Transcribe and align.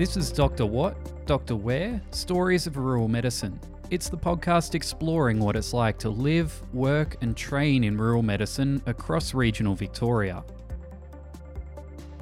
This 0.00 0.16
is 0.16 0.32
Dr. 0.32 0.64
What? 0.64 0.96
Dr. 1.26 1.56
Where? 1.56 2.00
Stories 2.10 2.66
of 2.66 2.78
Rural 2.78 3.06
Medicine. 3.06 3.60
It's 3.90 4.08
the 4.08 4.16
podcast 4.16 4.74
exploring 4.74 5.40
what 5.40 5.56
it's 5.56 5.74
like 5.74 5.98
to 5.98 6.08
live, 6.08 6.58
work, 6.72 7.18
and 7.20 7.36
train 7.36 7.84
in 7.84 7.98
rural 7.98 8.22
medicine 8.22 8.80
across 8.86 9.34
regional 9.34 9.74
Victoria. 9.74 10.42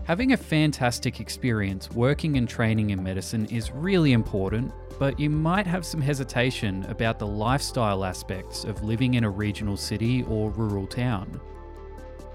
Having 0.03 0.32
a 0.32 0.36
fantastic 0.36 1.21
experience 1.21 1.89
working 1.93 2.36
and 2.36 2.49
training 2.49 2.91
in 2.91 3.00
medicine 3.00 3.46
is 3.46 3.71
really 3.71 4.11
important, 4.11 4.72
but 4.99 5.21
you 5.21 5.31
might 5.31 5.68
have 5.68 5.86
some 5.86 6.00
hesitation 6.00 6.85
about 6.86 7.21
the 7.21 7.29
lifestyle 7.29 8.04
aspects 8.04 8.64
of 8.64 8.82
living 8.82 9.14
in 9.14 9.22
a 9.22 9.31
regional 9.31 9.76
city 9.76 10.25
or 10.25 10.50
rural 10.50 10.89
town. 10.89 11.40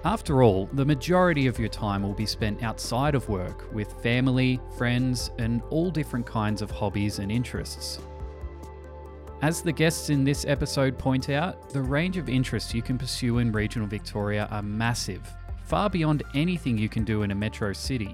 After 0.05 0.43
all, 0.43 0.69
the 0.73 0.83
majority 0.83 1.47
of 1.47 1.57
your 1.57 1.69
time 1.69 2.03
will 2.03 2.13
be 2.13 2.25
spent 2.25 2.61
outside 2.61 3.15
of 3.15 3.29
work 3.29 3.73
with 3.73 4.01
family, 4.03 4.59
friends, 4.77 5.31
and 5.39 5.61
all 5.69 5.91
different 5.91 6.25
kinds 6.25 6.61
of 6.61 6.69
hobbies 6.69 7.19
and 7.19 7.31
interests. 7.31 7.99
As 9.41 9.61
the 9.61 9.71
guests 9.71 10.09
in 10.09 10.25
this 10.25 10.43
episode 10.45 10.97
point 10.97 11.29
out, 11.29 11.69
the 11.69 11.81
range 11.81 12.17
of 12.17 12.27
interests 12.27 12.73
you 12.73 12.81
can 12.81 12.97
pursue 12.97 13.37
in 13.37 13.53
regional 13.53 13.87
Victoria 13.87 14.49
are 14.51 14.61
massive, 14.61 15.21
far 15.63 15.89
beyond 15.89 16.23
anything 16.33 16.77
you 16.77 16.89
can 16.89 17.05
do 17.05 17.23
in 17.23 17.31
a 17.31 17.35
metro 17.35 17.71
city. 17.71 18.13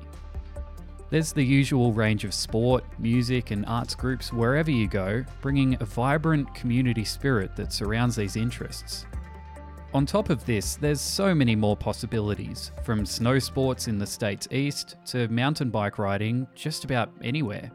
There's 1.09 1.33
the 1.33 1.43
usual 1.43 1.91
range 1.91 2.23
of 2.23 2.35
sport, 2.35 2.83
music, 2.99 3.49
and 3.49 3.65
arts 3.65 3.95
groups 3.95 4.31
wherever 4.31 4.69
you 4.69 4.87
go, 4.87 5.25
bringing 5.41 5.75
a 5.79 5.85
vibrant 5.85 6.53
community 6.53 7.03
spirit 7.03 7.55
that 7.55 7.73
surrounds 7.73 8.15
these 8.15 8.35
interests. 8.35 9.07
On 9.91 10.05
top 10.05 10.29
of 10.29 10.45
this, 10.45 10.75
there's 10.75 11.01
so 11.01 11.33
many 11.33 11.55
more 11.55 11.75
possibilities, 11.75 12.71
from 12.83 13.07
snow 13.07 13.39
sports 13.39 13.87
in 13.87 13.97
the 13.97 14.05
state's 14.05 14.47
east 14.51 14.97
to 15.07 15.27
mountain 15.29 15.71
bike 15.71 15.97
riding 15.97 16.45
just 16.53 16.83
about 16.83 17.11
anywhere. 17.23 17.71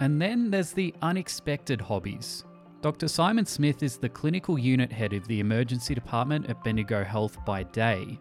And 0.00 0.20
then 0.20 0.50
there's 0.50 0.72
the 0.72 0.94
unexpected 1.02 1.78
hobbies. 1.78 2.44
Dr. 2.80 3.06
Simon 3.06 3.44
Smith 3.44 3.82
is 3.82 3.98
the 3.98 4.08
clinical 4.08 4.58
unit 4.58 4.90
head 4.90 5.12
of 5.12 5.28
the 5.28 5.40
emergency 5.40 5.94
department 5.94 6.48
at 6.48 6.64
Bendigo 6.64 7.04
Health 7.04 7.36
by 7.44 7.64
day. 7.64 8.18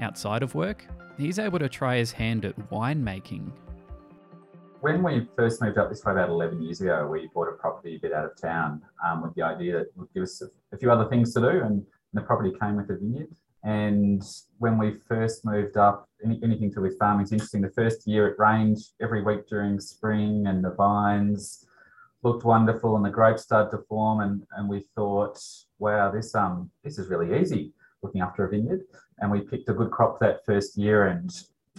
Outside 0.00 0.42
of 0.42 0.54
work, 0.54 0.84
he's 1.16 1.38
able 1.38 1.58
to 1.58 1.70
try 1.70 1.96
his 1.96 2.12
hand 2.12 2.44
at 2.44 2.54
winemaking. 2.70 3.50
When 4.82 5.02
we 5.02 5.26
first 5.36 5.62
moved 5.62 5.78
up 5.78 5.88
this 5.88 6.04
way 6.04 6.12
about 6.12 6.28
11 6.28 6.60
years 6.60 6.82
ago, 6.82 7.08
we 7.10 7.30
bought 7.32 7.48
a 7.48 7.52
property 7.52 7.96
a 7.96 7.98
bit 7.98 8.12
out 8.12 8.26
of 8.26 8.38
town 8.38 8.82
um, 9.02 9.22
with 9.22 9.34
the 9.34 9.42
idea 9.42 9.72
that 9.72 9.80
it 9.80 9.92
would 9.96 10.12
give 10.12 10.24
us 10.24 10.42
a 10.72 10.76
few 10.76 10.90
other 10.90 11.08
things 11.08 11.32
to 11.32 11.40
do. 11.40 11.62
And 11.64 11.82
the 12.16 12.22
property 12.22 12.52
came 12.60 12.76
with 12.76 12.90
a 12.90 12.96
vineyard. 12.96 13.28
And 13.64 14.22
when 14.58 14.78
we 14.78 14.94
first 15.08 15.44
moved 15.44 15.76
up, 15.76 16.08
any, 16.24 16.38
anything 16.42 16.70
to 16.70 16.76
do 16.76 16.82
with 16.82 16.98
farming 16.98 17.24
is 17.26 17.32
interesting. 17.32 17.62
The 17.62 17.70
first 17.70 18.06
year 18.06 18.28
it 18.28 18.38
rained 18.38 18.78
every 19.00 19.22
week 19.22 19.48
during 19.48 19.80
spring, 19.80 20.46
and 20.46 20.62
the 20.62 20.70
vines 20.70 21.66
looked 22.22 22.44
wonderful, 22.44 22.96
and 22.96 23.04
the 23.04 23.10
grapes 23.10 23.42
started 23.42 23.70
to 23.76 23.82
form. 23.88 24.20
And, 24.20 24.46
and 24.56 24.68
we 24.68 24.86
thought, 24.94 25.38
wow, 25.78 26.10
this 26.10 26.34
um 26.34 26.70
this 26.84 26.98
is 26.98 27.08
really 27.08 27.40
easy 27.40 27.72
looking 28.02 28.20
after 28.20 28.44
a 28.44 28.48
vineyard. 28.48 28.82
And 29.18 29.30
we 29.30 29.40
picked 29.40 29.68
a 29.68 29.74
good 29.74 29.90
crop 29.90 30.20
that 30.20 30.44
first 30.44 30.76
year, 30.76 31.08
and, 31.08 31.30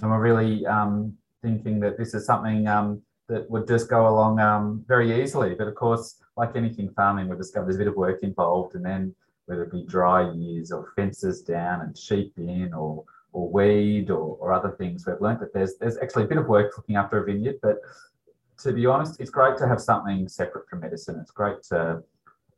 and 0.01 0.11
we're 0.11 0.19
really 0.19 0.65
um, 0.65 1.15
thinking 1.41 1.79
that 1.81 1.97
this 1.97 2.13
is 2.13 2.25
something 2.25 2.67
um, 2.67 3.01
that 3.29 3.49
would 3.49 3.67
just 3.67 3.89
go 3.89 4.07
along 4.07 4.39
um, 4.39 4.83
very 4.87 5.21
easily. 5.21 5.53
But 5.53 5.67
of 5.67 5.75
course, 5.75 6.15
like 6.35 6.55
anything 6.55 6.89
farming, 6.89 7.29
we 7.29 7.37
discovered 7.37 7.67
there's 7.67 7.75
a 7.75 7.79
bit 7.79 7.87
of 7.87 7.95
work 7.95 8.23
involved, 8.23 8.75
and 8.75 8.83
then 8.83 9.15
whether 9.47 9.63
it 9.63 9.71
be 9.71 9.83
dry 9.83 10.31
years 10.31 10.71
or 10.71 10.93
fences 10.95 11.41
down 11.41 11.81
and 11.81 11.97
sheep 11.97 12.33
in 12.37 12.73
or 12.73 13.03
or 13.33 13.49
weed 13.49 14.09
or, 14.09 14.37
or 14.39 14.53
other 14.53 14.71
things. 14.71 15.05
We've 15.05 15.19
learned 15.19 15.41
that 15.41 15.53
there's 15.53 15.75
there's 15.77 15.97
actually 15.97 16.23
a 16.23 16.27
bit 16.27 16.37
of 16.37 16.47
work 16.47 16.77
looking 16.77 16.95
after 16.95 17.17
a 17.17 17.25
vineyard, 17.25 17.59
but 17.61 17.77
to 18.59 18.73
be 18.73 18.85
honest, 18.85 19.19
it's 19.19 19.29
great 19.29 19.57
to 19.57 19.67
have 19.67 19.81
something 19.81 20.27
separate 20.27 20.67
from 20.69 20.79
medicine. 20.79 21.19
It's 21.21 21.31
great 21.31 21.61
to 21.63 22.03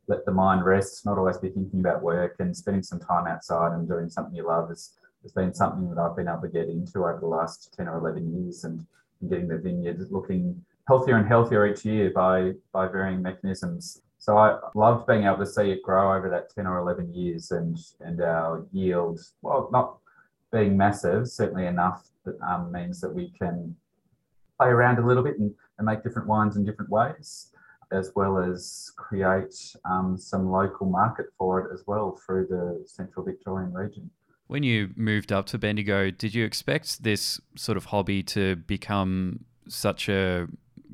let 0.06 0.24
the 0.24 0.32
mind 0.32 0.64
rest, 0.64 1.06
not 1.06 1.18
always 1.18 1.38
be 1.38 1.50
thinking 1.50 1.80
about 1.80 2.02
work 2.02 2.36
and 2.40 2.56
spending 2.56 2.82
some 2.82 2.98
time 2.98 3.26
outside 3.26 3.72
and 3.72 3.88
doing 3.88 4.08
something 4.08 4.34
you 4.34 4.46
love 4.46 4.68
has, 4.68 4.92
has 5.22 5.32
been 5.32 5.54
something 5.54 5.88
that 5.90 6.00
I've 6.00 6.16
been 6.16 6.28
able 6.28 6.42
to 6.42 6.48
get 6.48 6.68
into 6.68 7.00
over 7.00 7.18
the 7.20 7.26
last 7.26 7.72
10 7.76 7.86
or 7.86 7.98
11 7.98 8.44
years 8.44 8.64
and, 8.64 8.84
and 9.20 9.30
getting 9.30 9.48
the 9.48 9.58
vineyard 9.58 10.04
looking 10.10 10.64
healthier 10.88 11.16
and 11.16 11.28
healthier 11.28 11.66
each 11.66 11.84
year 11.84 12.10
by, 12.10 12.52
by 12.72 12.88
varying 12.88 13.22
mechanisms. 13.22 14.02
So 14.20 14.36
I 14.36 14.58
loved 14.74 15.06
being 15.06 15.24
able 15.24 15.38
to 15.38 15.46
see 15.46 15.70
it 15.70 15.82
grow 15.82 16.14
over 16.14 16.28
that 16.28 16.54
10 16.54 16.66
or 16.66 16.78
11 16.78 17.14
years 17.14 17.52
and, 17.52 17.76
and 18.00 18.20
our 18.20 18.66
yield, 18.70 19.18
well, 19.40 19.70
not 19.72 19.96
being 20.52 20.76
massive, 20.76 21.26
certainly 21.26 21.66
enough 21.66 22.06
that 22.26 22.38
um, 22.42 22.70
means 22.70 23.00
that 23.00 23.14
we 23.14 23.30
can 23.30 23.74
play 24.58 24.68
around 24.68 24.98
a 24.98 25.06
little 25.06 25.22
bit 25.22 25.38
and, 25.38 25.54
and 25.78 25.86
make 25.86 26.02
different 26.02 26.28
wines 26.28 26.58
in 26.58 26.66
different 26.66 26.90
ways, 26.90 27.52
as 27.92 28.12
well 28.14 28.36
as 28.36 28.92
create 28.94 29.54
um, 29.86 30.18
some 30.18 30.50
local 30.50 30.86
market 30.86 31.26
for 31.38 31.60
it 31.60 31.72
as 31.72 31.82
well 31.86 32.20
through 32.26 32.46
the 32.46 32.86
central 32.86 33.24
Victorian 33.24 33.72
region. 33.72 34.10
When 34.48 34.64
you 34.64 34.90
moved 34.96 35.32
up 35.32 35.46
to 35.46 35.58
Bendigo, 35.58 36.10
did 36.10 36.34
you 36.34 36.44
expect 36.44 37.02
this 37.02 37.40
sort 37.56 37.78
of 37.78 37.86
hobby 37.86 38.22
to 38.24 38.56
become 38.56 39.46
such 39.66 40.10
a 40.10 40.46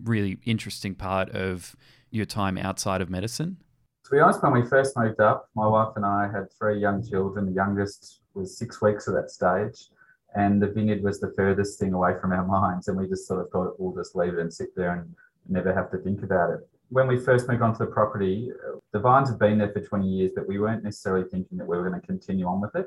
really 0.05 0.39
interesting 0.45 0.95
part 0.95 1.31
of 1.31 1.75
your 2.11 2.27
time 2.27 2.59
outside 2.59 3.01
of 3.01 3.11
medicine? 3.11 3.57
To 4.05 4.11
be 4.11 4.21
honest, 4.21 4.43
when 4.43 4.53
we 4.53 4.65
first 4.65 4.97
moved 4.97 5.21
up, 5.21 5.49
my 5.57 5.67
wife 5.67 5.95
and 5.97 6.07
I 6.07 6.31
had 6.33 6.53
three 6.57 6.81
young 6.81 7.07
children. 7.07 7.47
The 7.47 7.53
youngest 7.53 8.21
was 8.35 8.57
six 8.57 8.81
weeks 8.81 9.09
at 9.09 9.15
that 9.15 9.31
stage, 9.31 9.89
and 10.35 10.63
the 10.63 10.69
vineyard 10.69 11.03
was 11.03 11.19
the 11.19 11.33
furthest 11.35 11.79
thing 11.81 11.93
away 11.93 12.13
from 12.21 12.33
our 12.33 12.47
minds. 12.61 12.89
And 12.89 12.97
we 12.97 13.09
just 13.09 13.27
sort 13.27 13.41
of 13.41 13.51
thought 13.51 13.75
we'll 13.79 13.95
just 13.95 14.15
leave 14.15 14.35
it 14.35 14.39
and 14.39 14.53
sit 14.53 14.75
there 14.77 14.93
and 14.93 15.15
never 15.49 15.75
have 15.75 15.91
to 15.91 15.99
think 15.99 16.23
about 16.23 16.51
it. 16.51 16.61
When 16.89 17.09
we 17.09 17.19
first 17.19 17.49
moved 17.49 17.63
onto 17.63 17.79
the 17.79 17.91
property, 17.91 18.53
the 18.93 19.01
vines 19.01 19.29
had 19.29 19.41
been 19.41 19.59
there 19.59 19.73
for 19.73 19.81
20 19.81 20.07
years, 20.07 20.31
but 20.37 20.47
we 20.47 20.61
weren't 20.61 20.85
necessarily 20.85 21.29
thinking 21.29 21.59
that 21.59 21.67
we 21.67 21.77
were 21.77 21.89
going 21.89 22.01
to 22.01 22.07
continue 22.07 22.47
on 22.47 22.61
with 22.61 22.77
it. 22.77 22.87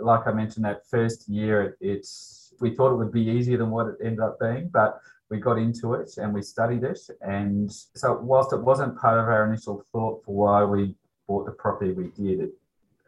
Like 0.00 0.26
I 0.26 0.32
mentioned, 0.32 0.64
that 0.64 0.86
first 0.88 1.28
year, 1.28 1.76
it's 1.80 2.52
we 2.60 2.74
thought 2.74 2.92
it 2.92 2.96
would 2.96 3.12
be 3.12 3.22
easier 3.22 3.58
than 3.58 3.70
what 3.70 3.86
it 3.86 3.96
ended 4.02 4.20
up 4.20 4.40
being, 4.40 4.68
but 4.72 5.00
we 5.34 5.40
got 5.40 5.58
into 5.58 5.94
it 5.94 6.16
and 6.16 6.32
we 6.32 6.42
studied 6.42 6.84
it. 6.84 7.00
And 7.20 7.70
so, 7.72 8.18
whilst 8.22 8.52
it 8.52 8.62
wasn't 8.62 8.98
part 8.98 9.18
of 9.18 9.26
our 9.26 9.46
initial 9.46 9.84
thought 9.92 10.22
for 10.24 10.34
why 10.34 10.64
we 10.64 10.94
bought 11.26 11.46
the 11.46 11.52
property 11.52 11.92
we 11.92 12.08
did, 12.10 12.40
it, 12.40 12.52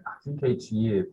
I 0.06 0.12
think 0.24 0.42
each 0.42 0.72
year 0.72 1.06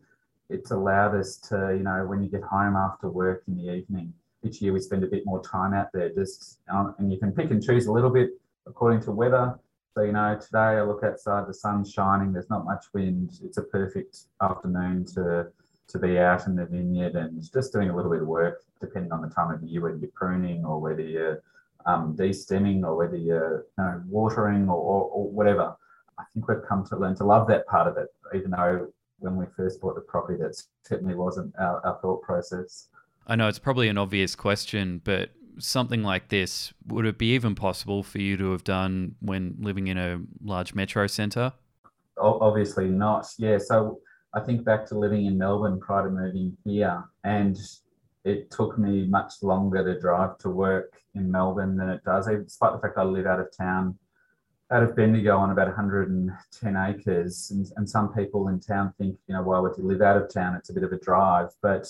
it's 0.49 0.71
allowed 0.71 1.15
us 1.15 1.37
to, 1.49 1.75
you 1.77 1.83
know, 1.83 2.05
when 2.07 2.23
you 2.23 2.29
get 2.29 2.43
home 2.43 2.75
after 2.75 3.09
work 3.09 3.43
in 3.47 3.57
the 3.57 3.71
evening, 3.73 4.13
each 4.43 4.61
year 4.61 4.73
we 4.73 4.79
spend 4.79 5.03
a 5.03 5.07
bit 5.07 5.23
more 5.25 5.41
time 5.43 5.73
out 5.73 5.87
there 5.93 6.09
just, 6.09 6.59
um, 6.69 6.95
and 6.97 7.11
you 7.11 7.17
can 7.17 7.31
pick 7.31 7.51
and 7.51 7.63
choose 7.63 7.85
a 7.85 7.91
little 7.91 8.09
bit 8.09 8.31
according 8.67 9.01
to 9.01 9.11
weather. 9.11 9.57
So, 9.93 10.01
you 10.01 10.11
know, 10.11 10.37
today 10.39 10.79
I 10.79 10.81
look 10.81 11.03
outside, 11.03 11.47
the 11.47 11.53
sun's 11.53 11.91
shining, 11.91 12.33
there's 12.33 12.49
not 12.49 12.65
much 12.65 12.85
wind. 12.93 13.39
It's 13.43 13.57
a 13.57 13.61
perfect 13.63 14.17
afternoon 14.41 15.05
to 15.13 15.51
to 15.93 15.99
be 15.99 16.17
out 16.17 16.47
in 16.47 16.55
the 16.55 16.65
vineyard 16.65 17.15
and 17.15 17.41
just 17.53 17.71
doing 17.71 17.89
a 17.89 17.95
little 17.95 18.11
bit 18.11 18.21
of 18.21 18.27
work, 18.27 18.63
depending 18.81 19.11
on 19.11 19.21
the 19.21 19.29
time 19.29 19.53
of 19.53 19.61
year, 19.63 19.81
whether 19.81 19.95
you're 19.95 20.09
pruning 20.09 20.65
or 20.65 20.81
whether 20.81 21.01
you're 21.01 21.41
um, 21.85 22.15
de-stemming 22.15 22.83
or 22.83 22.95
whether 22.97 23.15
you're 23.15 23.65
you 23.77 23.83
know, 23.83 24.01
watering 24.07 24.67
or, 24.67 24.75
or, 24.75 25.03
or, 25.09 25.29
whatever. 25.29 25.75
I 26.17 26.23
think 26.33 26.47
we've 26.47 26.65
come 26.67 26.83
to 26.87 26.97
learn 26.97 27.15
to 27.17 27.25
love 27.25 27.47
that 27.47 27.67
part 27.67 27.87
of 27.87 27.97
it, 27.97 28.07
even 28.35 28.51
though 28.51 28.87
when 29.19 29.35
we 29.35 29.45
first 29.55 29.81
bought 29.81 29.95
the 29.95 30.01
property, 30.01 30.41
that 30.41 30.59
certainly 30.83 31.13
wasn't 31.13 31.53
our, 31.59 31.85
our 31.85 31.99
thought 32.01 32.23
process. 32.23 32.87
I 33.27 33.35
know 33.35 33.47
it's 33.47 33.59
probably 33.59 33.87
an 33.87 33.97
obvious 33.97 34.35
question, 34.35 34.99
but 35.03 35.29
something 35.59 36.01
like 36.01 36.29
this, 36.29 36.73
would 36.87 37.05
it 37.05 37.19
be 37.19 37.33
even 37.35 37.53
possible 37.53 38.01
for 38.01 38.17
you 38.17 38.35
to 38.37 38.51
have 38.51 38.63
done 38.63 39.15
when 39.21 39.57
living 39.59 39.87
in 39.87 39.97
a 39.97 40.21
large 40.43 40.73
metro 40.73 41.05
centre? 41.05 41.53
Obviously 42.17 42.87
not. 42.87 43.27
Yeah. 43.37 43.59
So 43.59 43.99
I 44.33 44.39
think 44.39 44.63
back 44.63 44.85
to 44.87 44.97
living 44.97 45.25
in 45.25 45.37
Melbourne 45.37 45.79
prior 45.79 46.05
to 46.05 46.09
moving 46.09 46.57
here, 46.63 47.03
and 47.23 47.57
it 48.25 48.49
took 48.49 48.77
me 48.77 49.05
much 49.05 49.33
longer 49.41 49.83
to 49.83 49.99
drive 49.99 50.37
to 50.39 50.49
work 50.49 51.01
in 51.13 51.29
Melbourne 51.29 51.77
than 51.77 51.89
it 51.89 52.03
does, 52.03 52.27
despite 52.27 52.73
the 52.73 52.79
fact 52.79 52.97
I 52.97 53.03
live 53.03 53.27
out 53.27 53.39
of 53.39 53.55
town, 53.55 53.97
out 54.71 54.81
of 54.81 54.95
Bendigo 54.95 55.37
on 55.37 55.51
about 55.51 55.67
110 55.67 56.75
acres. 56.77 57.51
And, 57.51 57.69
and 57.75 57.87
some 57.87 58.13
people 58.13 58.47
in 58.47 58.59
town 58.59 58.93
think, 58.97 59.17
you 59.27 59.35
know, 59.35 59.43
why 59.43 59.59
would 59.59 59.77
you 59.77 59.83
live 59.83 60.01
out 60.01 60.17
of 60.17 60.33
town? 60.33 60.55
It's 60.55 60.69
a 60.69 60.73
bit 60.73 60.83
of 60.83 60.91
a 60.91 60.99
drive, 60.99 61.49
but 61.61 61.87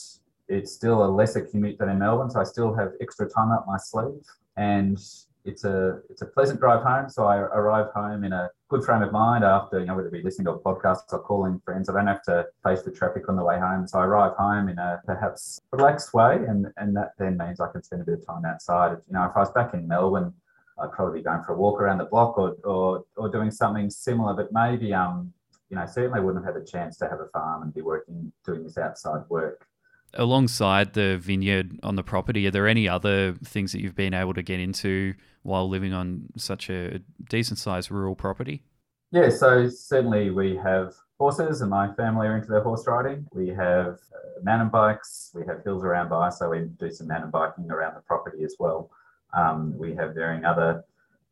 it's 0.50 0.72
still 0.74 1.06
a 1.06 1.08
lesser 1.08 1.42
commute 1.42 1.78
than 1.78 1.90
in 1.90 2.00
Melbourne. 2.00 2.30
So 2.30 2.42
I 2.42 2.44
still 2.44 2.74
have 2.74 2.92
extra 3.00 3.30
time 3.30 3.52
up 3.52 3.66
my 3.68 3.78
sleeve. 3.78 4.26
And 4.58 4.98
it's 5.46 5.66
a 5.66 6.00
it's 6.10 6.22
a 6.22 6.26
pleasant 6.26 6.60
drive 6.60 6.84
home. 6.84 7.10
So 7.10 7.26
I 7.26 7.38
arrive 7.38 7.88
home 7.94 8.24
in 8.24 8.34
a 8.34 8.50
good 8.74 8.84
frame 8.84 9.04
of 9.04 9.12
mind 9.12 9.44
after 9.44 9.80
you 9.80 9.86
know 9.86 9.96
whether 9.96 10.08
it 10.08 10.12
be 10.12 10.24
listening 10.24 10.46
to 10.46 10.52
a 10.52 10.60
podcast 10.60 11.02
or 11.12 11.20
calling 11.20 11.62
friends. 11.64 11.90
I 11.90 11.94
don't 11.94 12.08
have 12.08 12.24
to 12.24 12.48
face 12.64 12.82
the 12.82 12.90
traffic 12.90 13.30
on 13.30 13.36
the 13.36 13.44
way 13.44 13.60
home. 13.60 13.88
So 13.88 14.00
I 14.00 14.06
arrive 14.06 14.36
home 14.36 14.68
in 14.68 14.80
a 14.80 15.00
perhaps 15.06 15.62
relaxed 15.72 16.12
way, 16.16 16.38
and 16.48 16.72
and 16.78 16.96
that 16.96 17.12
then 17.20 17.38
means 17.38 17.60
I 17.60 17.72
can 17.72 17.84
spend 17.84 18.02
a 18.02 18.06
bit 18.06 18.16
of 18.16 18.26
time 18.26 18.46
outside. 18.46 18.98
You 19.08 19.14
know, 19.14 19.26
if 19.26 19.32
I 19.36 19.42
was 19.42 19.52
back 19.52 19.76
in 19.76 19.88
Melbourne, 19.88 20.34
I'd 20.82 20.92
probably 20.92 21.20
be 21.20 21.24
going 21.24 21.44
for 21.44 21.54
a 21.54 21.56
walk 21.56 21.80
around 21.80 22.00
the 22.00 22.06
block 22.06 22.36
or 22.40 22.56
or 22.64 23.06
or 23.16 23.30
doing 23.30 23.52
something 23.52 23.92
similar. 23.92 24.34
But 24.34 24.52
maybe 24.52 24.92
um 24.92 25.32
you 25.70 25.76
know 25.76 25.86
certainly 25.86 26.22
wouldn't 26.22 26.44
have 26.44 26.56
had 26.56 26.64
a 26.64 26.66
chance 26.66 26.98
to 26.98 27.08
have 27.08 27.20
a 27.20 27.28
farm 27.28 27.62
and 27.62 27.72
be 27.72 27.82
working 27.82 28.34
doing 28.44 28.64
this 28.64 28.80
outside 28.80 29.22
work. 29.30 29.68
Alongside 30.16 30.94
the 30.94 31.18
vineyard 31.18 31.80
on 31.82 31.96
the 31.96 32.04
property, 32.04 32.46
are 32.48 32.52
there 32.52 32.68
any 32.68 32.88
other 32.88 33.34
things 33.44 33.72
that 33.72 33.82
you've 33.82 33.96
been 33.96 34.14
able 34.14 34.34
to 34.34 34.44
get 34.44 34.60
into 34.60 35.16
while 35.42 35.68
living 35.68 35.94
on 35.94 36.30
such 36.38 36.70
a 36.70 37.00
decent 37.30 37.60
sized 37.60 37.90
rural 37.90 38.16
property? 38.16 38.64
Yeah, 39.12 39.30
so 39.30 39.70
certainly 39.70 40.30
we 40.32 40.56
have 40.58 40.94
horses, 41.20 41.62
and 41.62 41.70
my 41.70 41.94
family 41.94 42.28
are 42.28 42.36
into 42.36 42.50
their 42.50 42.62
horse 42.62 42.86
riding. 42.88 43.28
We 43.34 43.50
have 43.50 44.00
uh, 44.14 44.42
mountain 44.44 44.70
bikes, 44.70 45.32
we 45.34 45.46
have 45.46 45.64
hills 45.64 45.84
around 45.84 46.10
by, 46.10 46.30
so 46.30 46.50
we 46.50 46.62
do 46.80 46.92
some 46.92 47.08
mountain 47.08 47.30
biking 47.30 47.70
around 47.70 47.96
the 47.96 48.02
property 48.02 48.44
as 48.44 48.56
well. 48.60 48.90
Um, 49.36 49.78
we 49.78 49.96
have 49.96 50.16
varying 50.16 50.46
other 50.46 50.84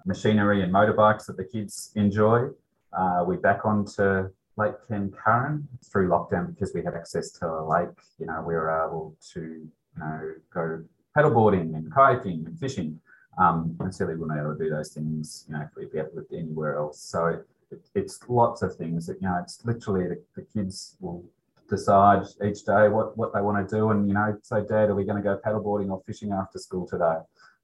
machinery 0.05 0.63
and 0.63 0.73
motorbikes 0.73 1.25
that 1.25 1.37
the 1.37 1.43
kids 1.43 1.91
enjoy. 1.95 2.49
Uh, 2.93 3.23
we 3.27 3.37
back 3.37 3.65
onto 3.65 4.29
Lake 4.57 4.75
Kencurran 4.89 5.63
through 5.85 6.09
lockdown 6.09 6.53
because 6.53 6.73
we 6.73 6.83
had 6.83 6.93
access 6.93 7.31
to 7.31 7.47
a 7.47 7.63
lake. 7.67 7.97
You 8.19 8.27
know, 8.27 8.43
we 8.45 8.53
were 8.53 8.69
able 8.69 9.15
to 9.33 9.41
you 9.41 9.71
know 9.97 10.33
go 10.53 10.83
paddleboarding 11.15 11.75
and 11.75 11.91
kayaking 11.91 12.45
and 12.45 12.59
fishing. 12.59 12.99
Um, 13.37 13.77
and 13.79 13.95
certainly 13.95 14.19
wouldn't 14.19 14.37
be 14.37 14.41
able 14.41 14.57
to 14.57 14.63
do 14.63 14.69
those 14.69 14.93
things, 14.93 15.45
you 15.47 15.53
know, 15.53 15.61
if 15.61 15.69
we 15.77 15.85
be 15.85 15.99
had 15.99 16.09
lived 16.13 16.33
anywhere 16.33 16.75
else. 16.75 17.01
So 17.01 17.27
it, 17.71 17.79
it's 17.95 18.19
lots 18.27 18.61
of 18.61 18.75
things 18.75 19.07
that, 19.07 19.21
you 19.21 19.27
know, 19.29 19.39
it's 19.41 19.63
literally 19.63 20.09
the, 20.09 20.21
the 20.35 20.41
kids 20.53 20.97
will 20.99 21.23
decide 21.69 22.23
each 22.45 22.65
day 22.65 22.89
what, 22.89 23.17
what 23.17 23.33
they 23.33 23.41
want 23.41 23.67
to 23.67 23.75
do. 23.75 23.89
And, 23.89 24.07
you 24.07 24.13
know, 24.13 24.37
say, 24.43 24.61
Dad, 24.67 24.89
are 24.89 24.95
we 24.95 25.05
going 25.05 25.15
to 25.15 25.23
go 25.23 25.39
paddleboarding 25.43 25.89
or 25.89 26.03
fishing 26.05 26.33
after 26.33 26.59
school 26.59 26.85
today? 26.85 27.15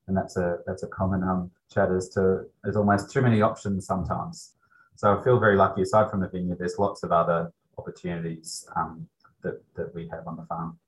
And 0.08 0.16
that's 0.16 0.38
a 0.38 0.60
that's 0.66 0.84
a 0.84 0.88
common 0.88 1.22
um, 1.22 1.52
chat 1.70 1.92
as 1.92 2.08
to 2.10 2.46
there's 2.64 2.78
almost 2.78 3.12
too 3.12 3.22
many 3.22 3.42
options 3.42 3.86
sometimes. 3.86 4.54
So 4.98 5.16
I 5.16 5.24
feel 5.24 5.40
very 5.40 5.56
lucky. 5.56 5.84
Aside 5.84 6.10
from 6.10 6.22
the 6.22 6.28
vineyard, 6.28 6.58
there's 6.58 6.78
lots 6.80 7.04
of 7.04 7.12
other 7.12 7.52
opportunities 7.78 8.68
um, 8.76 9.08
that, 9.44 9.62
that 9.76 9.94
we 9.94 10.08
have 10.10 10.28
on 10.28 10.36
the 10.36 10.46
farm. 10.46 10.80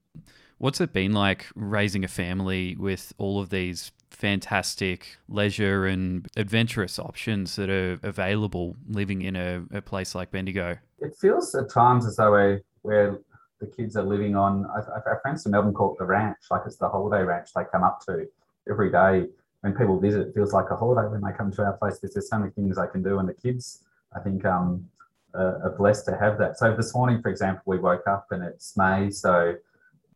What's 0.58 0.82
it 0.82 0.92
been 0.92 1.14
like 1.14 1.46
raising 1.56 2.04
a 2.04 2.08
family 2.08 2.76
with 2.76 3.14
all 3.20 3.40
of 3.40 3.52
these 3.52 3.92
fantastic 4.10 5.18
leisure 5.30 5.86
and 5.86 6.28
adventurous 6.36 6.98
options 6.98 7.56
that 7.56 7.70
are 7.70 8.00
available 8.02 8.76
living 8.88 9.22
in 9.22 9.36
a, 9.36 9.64
a 9.72 9.82
place 9.82 10.16
like 10.16 10.32
Bendigo? 10.32 10.78
It 11.00 11.16
feels 11.16 11.54
at 11.54 11.70
times 11.70 12.08
as 12.08 12.16
though 12.16 12.32
we're, 12.32 12.62
we're 12.82 13.22
the 13.62 13.68
kids 13.68 13.96
are 13.96 14.04
living 14.04 14.36
on, 14.36 14.66
our 14.66 15.20
friends 15.22 15.46
in 15.46 15.52
Melbourne 15.52 15.74
call 15.74 15.94
it 15.94 16.00
the 16.00 16.06
ranch, 16.06 16.38
like 16.50 16.62
it's 16.66 16.78
the 16.78 16.90
holiday 16.90 17.24
ranch 17.24 17.50
they 17.56 17.64
come 17.72 17.84
up 17.84 18.00
to 18.08 18.26
every 18.70 18.92
day. 18.92 19.28
When 19.62 19.76
people 19.76 20.00
visit, 20.00 20.30
it 20.30 20.34
feels 20.34 20.54
like 20.54 20.72
a 20.72 20.76
holiday 20.76 21.08
when 21.10 21.22
they 21.22 21.36
come 21.38 21.52
to 21.52 21.64
our 21.64 21.74
place 21.74 22.00
because 22.00 22.16
there's 22.16 22.30
so 22.30 22.40
many 22.40 22.52
things 22.52 22.78
they 22.78 22.88
can 22.92 23.04
do. 23.04 23.20
And 23.20 23.28
the 23.28 23.34
kids, 23.34 23.84
I 24.16 24.20
think, 24.20 24.46
um, 24.46 24.90
are, 25.34 25.64
are 25.64 25.76
blessed 25.78 26.06
to 26.06 26.18
have 26.18 26.38
that. 26.40 26.58
So 26.58 26.76
this 26.76 26.94
morning, 26.96 27.22
for 27.22 27.30
example, 27.30 27.64
we 27.66 27.78
woke 27.78 28.08
up 28.08 28.28
and 28.32 28.44
it's 28.44 28.76
May. 28.76 29.10
So 29.12 29.56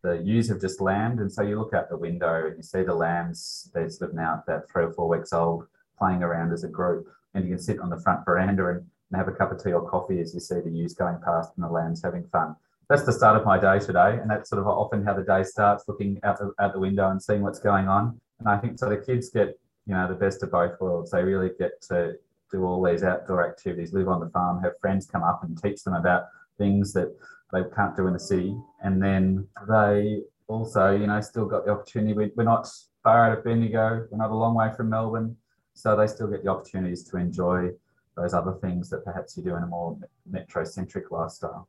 the 0.01 0.21
ewes 0.23 0.49
have 0.49 0.59
just 0.59 0.81
lambed, 0.81 1.19
and 1.19 1.31
so 1.31 1.41
you 1.41 1.57
look 1.57 1.73
out 1.73 1.89
the 1.89 1.97
window 1.97 2.47
and 2.47 2.57
you 2.57 2.63
see 2.63 2.83
the 2.83 2.93
lambs. 2.93 3.71
They're 3.73 3.89
sort 3.89 4.11
of 4.11 4.15
now 4.15 4.43
about 4.45 4.69
three 4.69 4.83
or 4.83 4.91
four 4.91 5.07
weeks 5.07 5.31
old, 5.31 5.65
playing 5.97 6.23
around 6.23 6.51
as 6.51 6.63
a 6.63 6.67
group, 6.67 7.07
and 7.33 7.45
you 7.45 7.51
can 7.51 7.59
sit 7.59 7.79
on 7.79 7.89
the 7.89 7.99
front 7.99 8.25
veranda 8.25 8.67
and, 8.67 8.79
and 8.79 9.17
have 9.17 9.29
a 9.29 9.31
cup 9.31 9.51
of 9.51 9.63
tea 9.63 9.71
or 9.71 9.89
coffee 9.89 10.19
as 10.19 10.33
you 10.33 10.41
see 10.41 10.59
the 10.59 10.69
ewes 10.69 10.93
going 10.93 11.17
past 11.23 11.51
and 11.55 11.63
the 11.63 11.69
lambs 11.69 12.03
having 12.03 12.25
fun. 12.25 12.55
That's 12.89 13.03
the 13.03 13.13
start 13.13 13.37
of 13.37 13.45
my 13.45 13.57
day 13.57 13.79
today, 13.79 14.19
and 14.21 14.29
that's 14.29 14.49
sort 14.49 14.61
of 14.61 14.67
often 14.67 15.05
how 15.05 15.13
the 15.13 15.23
day 15.23 15.43
starts, 15.43 15.85
looking 15.87 16.19
out 16.23 16.37
the, 16.37 16.53
out 16.59 16.73
the 16.73 16.79
window 16.79 17.09
and 17.09 17.23
seeing 17.23 17.41
what's 17.41 17.59
going 17.59 17.87
on. 17.87 18.19
And 18.39 18.49
I 18.49 18.57
think 18.57 18.77
so 18.77 18.89
the 18.89 18.97
kids 18.97 19.29
get 19.29 19.57
you 19.85 19.93
know 19.93 20.07
the 20.07 20.15
best 20.15 20.43
of 20.43 20.51
both 20.51 20.79
worlds. 20.81 21.11
They 21.11 21.23
really 21.23 21.51
get 21.57 21.81
to 21.83 22.17
do 22.53 22.63
all 22.65 22.81
these 22.81 23.03
outdoor 23.03 23.45
activities, 23.45 23.91
live 23.91 24.07
on 24.07 24.19
the 24.19 24.29
farm, 24.29 24.61
have 24.61 24.79
friends 24.79 25.05
come 25.05 25.23
up 25.23 25.43
and 25.43 25.61
teach 25.61 25.83
them 25.83 25.95
about 25.95 26.27
things 26.57 26.93
that 26.93 27.13
they 27.51 27.61
can't 27.75 27.95
do 27.97 28.07
in 28.07 28.13
the 28.13 28.19
city. 28.19 28.55
And 28.81 29.01
then 29.01 29.47
they 29.67 30.21
also, 30.47 30.95
you 30.95 31.07
know, 31.07 31.19
still 31.19 31.45
got 31.45 31.65
the 31.65 31.71
opportunity. 31.71 32.13
We, 32.13 32.31
we're 32.35 32.43
not 32.43 32.69
far 33.03 33.25
out 33.25 33.37
of 33.37 33.43
Bendigo, 33.43 34.07
we're 34.09 34.17
not 34.17 34.29
a 34.29 34.35
long 34.35 34.55
way 34.55 34.69
from 34.77 34.89
Melbourne. 34.89 35.35
So 35.73 35.95
they 35.95 36.07
still 36.07 36.27
get 36.27 36.43
the 36.43 36.51
opportunities 36.51 37.03
to 37.05 37.17
enjoy 37.17 37.71
those 38.15 38.35
other 38.35 38.53
things 38.61 38.89
that 38.91 39.03
perhaps 39.03 39.35
you 39.35 39.43
do 39.43 39.55
in 39.55 39.63
a 39.63 39.67
more 39.67 39.97
metro-centric 40.29 41.09
lifestyle. 41.09 41.67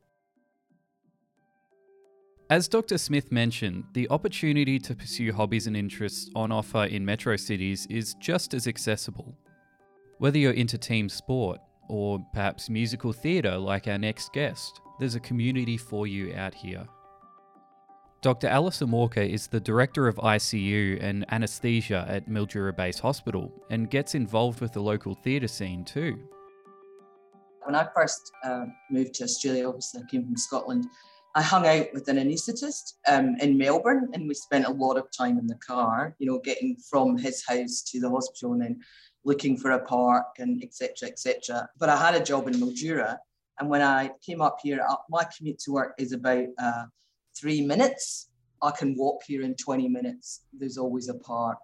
As 2.51 2.67
Dr. 2.67 2.99
Smith 2.99 3.31
mentioned, 3.31 3.85
the 3.93 4.07
opportunity 4.11 4.77
to 4.77 4.93
pursue 4.93 5.33
hobbies 5.33 5.65
and 5.65 5.75
interests 5.75 6.29
on 6.35 6.51
offer 6.51 6.83
in 6.83 7.03
metro 7.03 7.35
cities 7.37 7.87
is 7.89 8.13
just 8.19 8.53
as 8.53 8.67
accessible. 8.67 9.35
Whether 10.17 10.37
you're 10.37 10.53
into 10.53 10.77
team 10.77 11.09
sport 11.09 11.59
or 11.89 12.25
perhaps 12.33 12.69
musical 12.69 13.11
theatre 13.11 13.57
like 13.57 13.87
our 13.87 13.97
next 13.97 14.31
guest, 14.31 14.79
there's 14.97 15.15
a 15.15 15.19
community 15.19 15.75
for 15.75 16.07
you 16.07 16.33
out 16.35 16.53
here. 16.53 16.87
Dr. 18.21 18.47
Alison 18.47 18.91
Walker 18.91 19.21
is 19.21 19.47
the 19.47 19.59
Director 19.59 20.07
of 20.07 20.15
ICU 20.15 21.03
and 21.03 21.25
Anaesthesia 21.33 22.05
at 22.07 22.29
Mildura 22.29 22.75
Base 22.75 22.97
Hospital 22.97 23.51
and 23.69 23.89
gets 23.89 24.15
involved 24.15 24.61
with 24.61 24.71
the 24.71 24.79
local 24.79 25.15
theatre 25.15 25.49
scene 25.49 25.83
too. 25.83 26.17
When 27.65 27.75
I 27.75 27.85
first 27.93 28.31
uh, 28.45 28.65
moved 28.89 29.15
to 29.15 29.25
Australia, 29.25 29.67
obviously 29.67 30.01
I 30.01 30.09
came 30.09 30.23
from 30.23 30.37
Scotland, 30.37 30.85
I 31.35 31.41
hung 31.41 31.67
out 31.67 31.87
with 31.93 32.07
an 32.07 32.15
anaesthetist 32.15 32.93
um, 33.09 33.35
in 33.41 33.57
Melbourne 33.57 34.09
and 34.13 34.25
we 34.29 34.33
spent 34.33 34.65
a 34.65 34.71
lot 34.71 34.95
of 34.95 35.11
time 35.11 35.37
in 35.37 35.47
the 35.47 35.55
car, 35.55 36.15
you 36.17 36.25
know, 36.25 36.39
getting 36.39 36.77
from 36.89 37.17
his 37.17 37.43
house 37.45 37.83
to 37.91 37.99
the 37.99 38.09
hospital 38.09 38.53
and 38.53 38.61
then 38.61 38.79
looking 39.25 39.57
for 39.57 39.71
a 39.71 39.85
park 39.85 40.27
and 40.39 40.63
etc. 40.63 41.09
etc. 41.09 41.67
But 41.77 41.89
I 41.89 41.97
had 41.97 42.15
a 42.15 42.23
job 42.23 42.47
in 42.47 42.53
Mildura 42.53 43.17
and 43.59 43.69
when 43.69 43.81
I 43.81 44.11
came 44.25 44.41
up 44.41 44.59
here, 44.61 44.85
uh, 44.87 44.95
my 45.09 45.25
commute 45.35 45.59
to 45.59 45.71
work 45.71 45.95
is 45.97 46.11
about 46.11 46.47
uh, 46.61 46.85
three 47.37 47.65
minutes. 47.65 48.29
I 48.61 48.71
can 48.71 48.95
walk 48.97 49.23
here 49.25 49.43
in 49.43 49.55
20 49.55 49.87
minutes. 49.87 50.41
There's 50.51 50.77
always 50.77 51.09
a 51.09 51.15
park. 51.15 51.59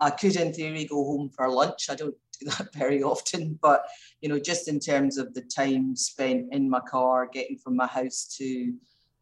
I 0.00 0.10
could, 0.10 0.36
in 0.36 0.52
theory, 0.52 0.84
go 0.84 1.04
home 1.04 1.30
for 1.30 1.48
lunch. 1.50 1.88
I 1.90 1.94
don't 1.94 2.14
do 2.40 2.46
that 2.46 2.72
very 2.74 3.02
often, 3.02 3.58
but 3.60 3.84
you 4.20 4.28
know, 4.28 4.38
just 4.38 4.68
in 4.68 4.80
terms 4.80 5.18
of 5.18 5.34
the 5.34 5.42
time 5.42 5.96
spent 5.96 6.52
in 6.52 6.68
my 6.68 6.80
car, 6.80 7.28
getting 7.30 7.56
from 7.56 7.76
my 7.76 7.86
house 7.86 8.34
to 8.38 8.74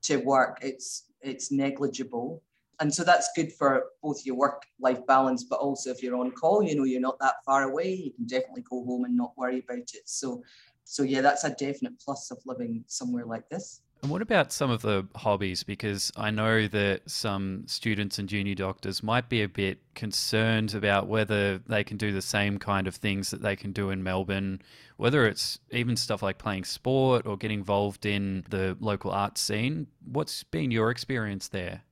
to 0.03 0.19
work, 0.19 0.59
it's 0.63 1.05
it's 1.21 1.51
negligible. 1.51 2.43
And 2.81 2.95
so 2.95 3.03
that's 3.03 3.31
good 3.35 3.53
for 3.53 3.87
both 4.03 4.25
your 4.25 4.37
work 4.37 4.63
life 4.81 5.05
balance, 5.07 5.45
but 5.45 5.59
also 5.59 5.91
if 5.91 6.03
you're 6.03 6.17
on 6.17 6.31
call, 6.31 6.63
you 6.63 6.77
know, 6.77 6.85
you're 6.85 7.01
not 7.01 7.19
that 7.19 7.45
far 7.45 7.65
away, 7.65 7.93
you 7.93 8.13
can 8.13 8.27
definitely 8.27 8.63
go 8.63 8.85
home 8.85 9.05
and 9.05 9.17
not 9.17 9.37
worry 9.37 9.65
about 9.69 9.79
it. 9.79 10.03
So 10.07 10.43
so 10.85 11.03
yeah, 11.03 11.21
that's 11.21 11.45
a 11.45 11.51
definite 11.51 12.01
plus 12.03 12.31
of 12.31 12.39
living 12.47 12.83
somewhere 12.87 13.27
like 13.27 13.49
this. 13.51 13.83
And 14.03 14.11
what 14.11 14.23
about 14.23 14.53
some 14.53 14.71
of 14.71 14.81
the 14.81 15.07
hobbies? 15.17 15.65
Because 15.65 16.13
I 16.17 16.31
know 16.31 16.69
that 16.69 17.11
some 17.11 17.65
students 17.67 18.19
and 18.19 18.29
junior 18.29 18.55
doctors 18.55 19.03
might 19.03 19.29
be 19.29 19.43
a 19.43 19.49
bit 19.49 19.81
concerned 19.95 20.75
about 20.75 21.09
whether 21.09 21.59
they 21.59 21.83
can 21.83 21.97
do 21.97 22.13
the 22.13 22.23
same 22.23 22.59
kind 22.59 22.87
of 22.87 22.95
things 22.95 23.31
that 23.33 23.43
they 23.43 23.57
can 23.57 23.73
do 23.73 23.91
in 23.91 24.03
Melbourne, 24.03 24.63
whether 24.97 25.27
it's 25.27 25.59
even 25.73 25.97
stuff 25.97 26.23
like 26.23 26.39
playing 26.39 26.65
sport 26.65 27.27
or 27.27 27.37
getting 27.37 27.59
involved 27.59 28.07
in 28.07 28.47
the 28.49 28.77
local 28.81 29.11
art 29.11 29.37
scene. 29.37 29.89
What's 30.05 30.45
been 30.45 30.71
your 30.71 30.91
experience 30.91 31.49
there? 31.49 31.83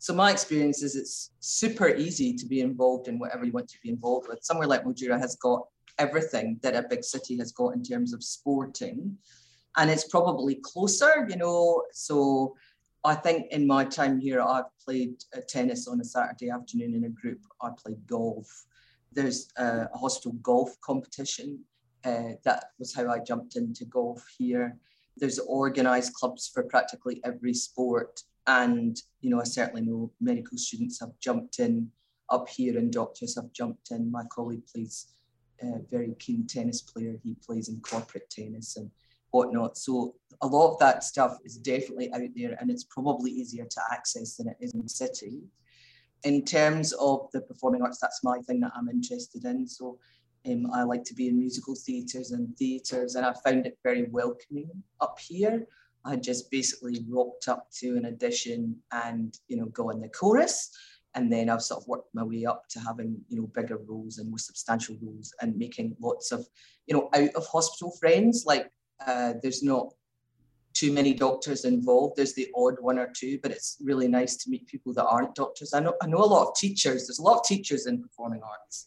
So 0.00 0.14
my 0.14 0.30
experience 0.30 0.82
is 0.82 0.96
it's 0.96 1.32
super 1.40 1.86
easy 1.86 2.32
to 2.32 2.46
be 2.46 2.62
involved 2.62 3.06
in 3.06 3.18
whatever 3.18 3.44
you 3.44 3.52
want 3.52 3.68
to 3.68 3.76
be 3.82 3.90
involved 3.90 4.28
with. 4.28 4.42
Somewhere 4.42 4.66
like 4.66 4.82
Mildura 4.82 5.20
has 5.20 5.36
got 5.36 5.66
everything 5.98 6.58
that 6.62 6.74
a 6.74 6.88
big 6.88 7.04
city 7.04 7.36
has 7.36 7.52
got 7.52 7.74
in 7.74 7.82
terms 7.82 8.14
of 8.14 8.24
sporting. 8.24 9.18
And 9.76 9.90
it's 9.90 10.08
probably 10.08 10.54
closer, 10.54 11.26
you 11.28 11.36
know. 11.36 11.82
So 11.92 12.56
I 13.04 13.14
think 13.14 13.52
in 13.52 13.66
my 13.66 13.84
time 13.84 14.18
here, 14.18 14.40
I've 14.40 14.74
played 14.82 15.16
uh, 15.36 15.40
tennis 15.46 15.86
on 15.86 16.00
a 16.00 16.04
Saturday 16.04 16.48
afternoon 16.48 16.94
in 16.94 17.04
a 17.04 17.10
group. 17.10 17.40
I 17.60 17.68
played 17.76 18.06
golf. 18.06 18.48
There's 19.12 19.50
a, 19.58 19.90
a 19.92 19.98
hospital 19.98 20.32
golf 20.42 20.80
competition. 20.80 21.60
Uh, 22.06 22.40
that 22.44 22.70
was 22.78 22.94
how 22.94 23.10
I 23.10 23.18
jumped 23.18 23.56
into 23.56 23.84
golf 23.84 24.26
here. 24.38 24.78
There's 25.18 25.38
organized 25.40 26.14
clubs 26.14 26.48
for 26.48 26.62
practically 26.62 27.20
every 27.22 27.52
sport. 27.52 28.22
And, 28.46 29.00
you 29.20 29.30
know, 29.30 29.40
I 29.40 29.44
certainly 29.44 29.82
know 29.82 30.12
medical 30.20 30.58
students 30.58 31.00
have 31.00 31.18
jumped 31.20 31.58
in 31.58 31.90
up 32.30 32.48
here 32.48 32.78
and 32.78 32.92
doctors 32.92 33.34
have 33.36 33.52
jumped 33.52 33.90
in. 33.90 34.10
My 34.10 34.24
colleague 34.30 34.66
plays 34.72 35.08
a 35.62 35.80
very 35.90 36.14
keen 36.18 36.46
tennis 36.46 36.80
player. 36.80 37.16
He 37.22 37.36
plays 37.44 37.68
in 37.68 37.80
corporate 37.80 38.30
tennis 38.30 38.76
and 38.76 38.90
whatnot. 39.30 39.76
So 39.76 40.14
a 40.40 40.46
lot 40.46 40.72
of 40.72 40.78
that 40.78 41.04
stuff 41.04 41.38
is 41.44 41.56
definitely 41.56 42.12
out 42.12 42.30
there 42.34 42.56
and 42.60 42.70
it's 42.70 42.84
probably 42.84 43.30
easier 43.30 43.64
to 43.64 43.80
access 43.90 44.36
than 44.36 44.48
it 44.48 44.56
is 44.60 44.74
in 44.74 44.82
the 44.82 44.88
city. 44.88 45.42
In 46.24 46.44
terms 46.44 46.92
of 46.92 47.28
the 47.32 47.40
performing 47.40 47.82
arts, 47.82 47.98
that's 48.00 48.24
my 48.24 48.38
thing 48.40 48.60
that 48.60 48.72
I'm 48.74 48.88
interested 48.88 49.44
in. 49.44 49.66
So 49.66 49.98
um, 50.46 50.70
I 50.72 50.82
like 50.82 51.04
to 51.04 51.14
be 51.14 51.28
in 51.28 51.38
musical 51.38 51.74
theatres 51.74 52.32
and 52.32 52.56
theatres 52.56 53.14
and 53.14 53.24
I 53.24 53.32
found 53.44 53.66
it 53.66 53.78
very 53.82 54.04
welcoming 54.10 54.70
up 55.00 55.18
here. 55.18 55.66
I 56.04 56.16
just 56.16 56.50
basically 56.50 57.04
rocked 57.08 57.48
up 57.48 57.68
to 57.80 57.96
an 57.96 58.06
audition 58.06 58.76
and, 58.92 59.36
you 59.48 59.56
know, 59.56 59.66
go 59.66 59.90
in 59.90 60.00
the 60.00 60.08
chorus 60.08 60.70
and 61.14 61.32
then 61.32 61.50
I've 61.50 61.62
sort 61.62 61.82
of 61.82 61.88
worked 61.88 62.14
my 62.14 62.22
way 62.22 62.44
up 62.44 62.68
to 62.70 62.80
having 62.80 63.20
you 63.28 63.40
know 63.40 63.46
bigger 63.48 63.78
roles 63.78 64.18
and 64.18 64.28
more 64.28 64.38
substantial 64.38 64.96
roles 65.02 65.34
and 65.40 65.56
making 65.56 65.96
lots 66.00 66.32
of 66.32 66.46
you 66.86 66.94
know 66.94 67.08
out 67.14 67.34
of 67.34 67.46
hospital 67.46 67.92
friends. 67.98 68.44
Like 68.46 68.70
uh, 69.06 69.34
there's 69.42 69.62
not 69.62 69.92
too 70.72 70.92
many 70.92 71.12
doctors 71.12 71.64
involved. 71.64 72.16
There's 72.16 72.34
the 72.34 72.48
odd 72.56 72.76
one 72.80 72.98
or 72.98 73.10
two, 73.14 73.38
but 73.42 73.50
it's 73.50 73.76
really 73.82 74.06
nice 74.06 74.36
to 74.36 74.50
meet 74.50 74.68
people 74.68 74.94
that 74.94 75.06
aren't 75.06 75.34
doctors. 75.34 75.74
I 75.74 75.80
know 75.80 75.94
I 76.02 76.06
know 76.06 76.18
a 76.18 76.32
lot 76.34 76.48
of 76.48 76.54
teachers. 76.54 77.06
There's 77.06 77.18
a 77.18 77.22
lot 77.22 77.38
of 77.38 77.44
teachers 77.44 77.86
in 77.86 78.02
performing 78.02 78.42
arts. 78.42 78.86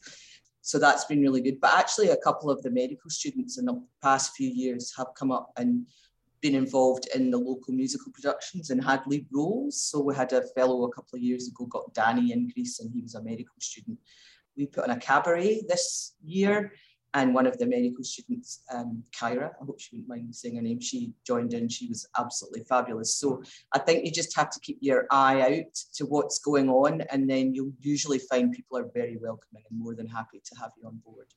So 0.62 0.80
that's 0.80 1.04
been 1.04 1.22
really 1.22 1.42
good. 1.42 1.60
But 1.60 1.78
actually 1.78 2.10
a 2.10 2.18
couple 2.18 2.50
of 2.50 2.62
the 2.62 2.72
medical 2.72 3.10
students 3.10 3.58
in 3.58 3.66
the 3.66 3.84
past 4.02 4.34
few 4.34 4.50
years 4.50 4.94
have 4.96 5.08
come 5.18 5.30
up 5.30 5.52
and 5.58 5.86
been 6.44 6.54
involved 6.56 7.08
in 7.16 7.32
the 7.32 7.38
local 7.38 7.74
musical 7.74 8.12
productions 8.12 8.70
and 8.70 8.84
had 8.84 9.02
lead 9.08 9.26
roles. 9.32 9.82
So 9.82 10.02
we 10.02 10.14
had 10.14 10.34
a 10.34 10.44
fellow 10.50 10.84
a 10.84 10.92
couple 10.92 11.16
of 11.16 11.24
years 11.24 11.48
ago 11.48 11.66
got 11.66 11.94
Danny 11.94 12.34
in 12.34 12.50
Grease 12.50 12.82
and 12.82 12.92
he 12.94 13.02
was 13.02 13.16
a 13.16 13.24
medical 13.24 13.56
student. 13.60 13.98
We 14.56 14.68
put 14.68 14.84
on 14.84 14.92
a 14.92 15.00
cabaret 15.00 15.64
this 15.68 16.16
year 16.24 16.74
and 17.16 17.34
one 17.34 17.46
of 17.46 17.58
the 17.60 17.66
medical 17.66 18.04
students, 18.04 18.64
um, 18.74 19.04
Kyra, 19.18 19.52
I 19.62 19.66
hope 19.66 19.80
she 19.80 19.96
wouldn't 19.96 20.10
mind 20.10 20.28
me 20.28 20.34
saying 20.34 20.56
her 20.56 20.62
name, 20.62 20.82
she 20.82 21.14
joined 21.26 21.54
in. 21.54 21.70
She 21.70 21.88
was 21.88 22.08
absolutely 22.20 22.64
fabulous. 22.64 23.16
So 23.16 23.44
I 23.72 23.80
think 23.80 24.04
you 24.04 24.12
just 24.12 24.36
have 24.36 24.50
to 24.50 24.60
keep 24.60 24.80
your 24.82 25.06
eye 25.12 25.42
out 25.42 25.74
to 25.96 26.06
what's 26.08 26.40
going 26.40 26.70
on, 26.70 27.02
and 27.12 27.30
then 27.30 27.54
you'll 27.54 27.74
usually 27.80 28.18
find 28.18 28.52
people 28.52 28.80
are 28.80 28.90
very 28.96 29.18
welcoming 29.18 29.64
and 29.70 29.80
more 29.80 29.94
than 29.94 30.08
happy 30.08 30.42
to 30.44 30.56
have 30.60 30.72
you 30.76 30.88
on 30.88 31.00
board. 31.06 31.28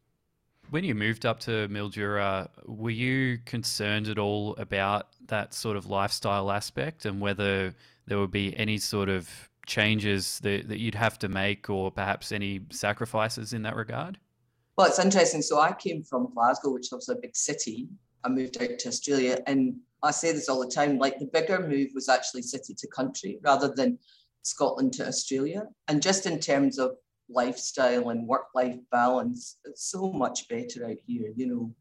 When 0.70 0.82
you 0.84 0.94
moved 0.94 1.24
up 1.24 1.38
to 1.40 1.68
Mildura, 1.68 2.48
were 2.66 2.90
you 2.90 3.38
concerned 3.44 4.08
at 4.08 4.18
all 4.18 4.56
about 4.56 5.08
that 5.28 5.54
sort 5.54 5.76
of 5.76 5.86
lifestyle 5.86 6.50
aspect 6.50 7.04
and 7.04 7.20
whether 7.20 7.74
there 8.06 8.18
would 8.18 8.32
be 8.32 8.56
any 8.56 8.78
sort 8.78 9.08
of 9.08 9.28
changes 9.66 10.40
that, 10.40 10.68
that 10.68 10.78
you'd 10.78 10.94
have 10.94 11.18
to 11.20 11.28
make 11.28 11.70
or 11.70 11.90
perhaps 11.90 12.32
any 12.32 12.60
sacrifices 12.70 13.52
in 13.52 13.62
that 13.62 13.76
regard? 13.76 14.18
Well, 14.76 14.86
it's 14.86 14.98
interesting. 14.98 15.42
So 15.42 15.60
I 15.60 15.72
came 15.72 16.02
from 16.02 16.32
Glasgow, 16.34 16.72
which 16.72 16.88
was 16.92 17.08
a 17.08 17.14
big 17.14 17.36
city. 17.36 17.88
I 18.24 18.28
moved 18.28 18.60
out 18.60 18.78
to 18.78 18.88
Australia, 18.88 19.38
and 19.46 19.76
I 20.02 20.10
say 20.10 20.32
this 20.32 20.48
all 20.48 20.60
the 20.60 20.70
time. 20.70 20.98
Like 20.98 21.18
the 21.18 21.26
bigger 21.26 21.66
move 21.66 21.90
was 21.94 22.08
actually 22.08 22.42
city 22.42 22.74
to 22.74 22.86
country 22.88 23.38
rather 23.42 23.72
than 23.72 23.98
Scotland 24.42 24.92
to 24.94 25.06
Australia. 25.06 25.64
And 25.88 26.02
just 26.02 26.26
in 26.26 26.38
terms 26.38 26.78
of 26.78 26.96
lifestyle 27.28 28.10
and 28.10 28.26
work-life 28.26 28.78
balance, 28.90 29.58
it's 29.64 29.90
so 29.90 30.12
much 30.12 30.48
better 30.48 30.86
out 30.86 30.98
here. 31.06 31.32
You 31.36 31.46
know, 31.46 31.74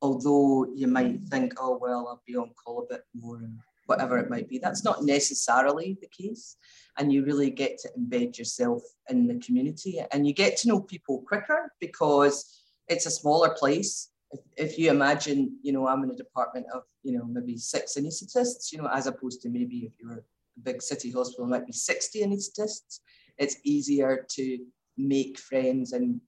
although 0.00 0.66
you 0.74 0.86
might 0.86 1.22
think, 1.28 1.54
oh 1.58 1.78
well, 1.80 2.08
I'll 2.08 2.22
be 2.26 2.36
on 2.36 2.50
call 2.62 2.82
a 2.82 2.94
bit 2.94 3.04
more, 3.14 3.42
whatever 3.86 4.18
it 4.18 4.30
might 4.30 4.48
be. 4.48 4.58
That's 4.58 4.84
not 4.84 5.04
necessarily 5.04 5.98
the 6.00 6.08
case 6.08 6.56
and 6.98 7.12
you 7.12 7.24
really 7.24 7.50
get 7.50 7.78
to 7.78 7.90
embed 7.98 8.38
yourself 8.38 8.82
in 9.08 9.26
the 9.26 9.38
community 9.38 10.00
and 10.12 10.26
you 10.26 10.32
get 10.32 10.56
to 10.58 10.68
know 10.68 10.80
people 10.80 11.22
quicker 11.26 11.72
because 11.80 12.60
it's 12.88 13.06
a 13.06 13.10
smaller 13.10 13.50
place 13.50 14.10
if, 14.30 14.40
if 14.56 14.78
you 14.78 14.90
imagine 14.90 15.56
you 15.62 15.72
know 15.72 15.86
i'm 15.86 16.04
in 16.04 16.10
a 16.10 16.16
department 16.16 16.66
of 16.74 16.82
you 17.02 17.12
know 17.12 17.24
maybe 17.24 17.56
six 17.56 17.96
anaesthetists 17.96 18.72
you 18.72 18.78
know 18.78 18.88
as 18.92 19.06
opposed 19.06 19.40
to 19.40 19.48
maybe 19.48 19.78
if 19.78 19.92
you're 20.00 20.18
a 20.18 20.22
big 20.62 20.82
city 20.82 21.10
hospital 21.10 21.46
might 21.46 21.66
be 21.66 21.72
60 21.72 22.22
anaesthetists 22.22 23.00
it's 23.38 23.56
easier 23.64 24.26
to 24.30 24.58
make 24.96 25.38
friends 25.38 25.92
and 25.92 26.20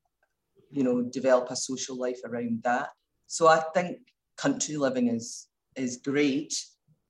you 0.70 0.82
know 0.82 1.02
develop 1.02 1.50
a 1.50 1.56
social 1.56 1.96
life 1.96 2.18
around 2.24 2.60
that 2.62 2.88
so 3.26 3.46
i 3.46 3.62
think 3.74 3.98
country 4.36 4.76
living 4.76 5.08
is 5.08 5.48
is 5.76 5.98
great 5.98 6.54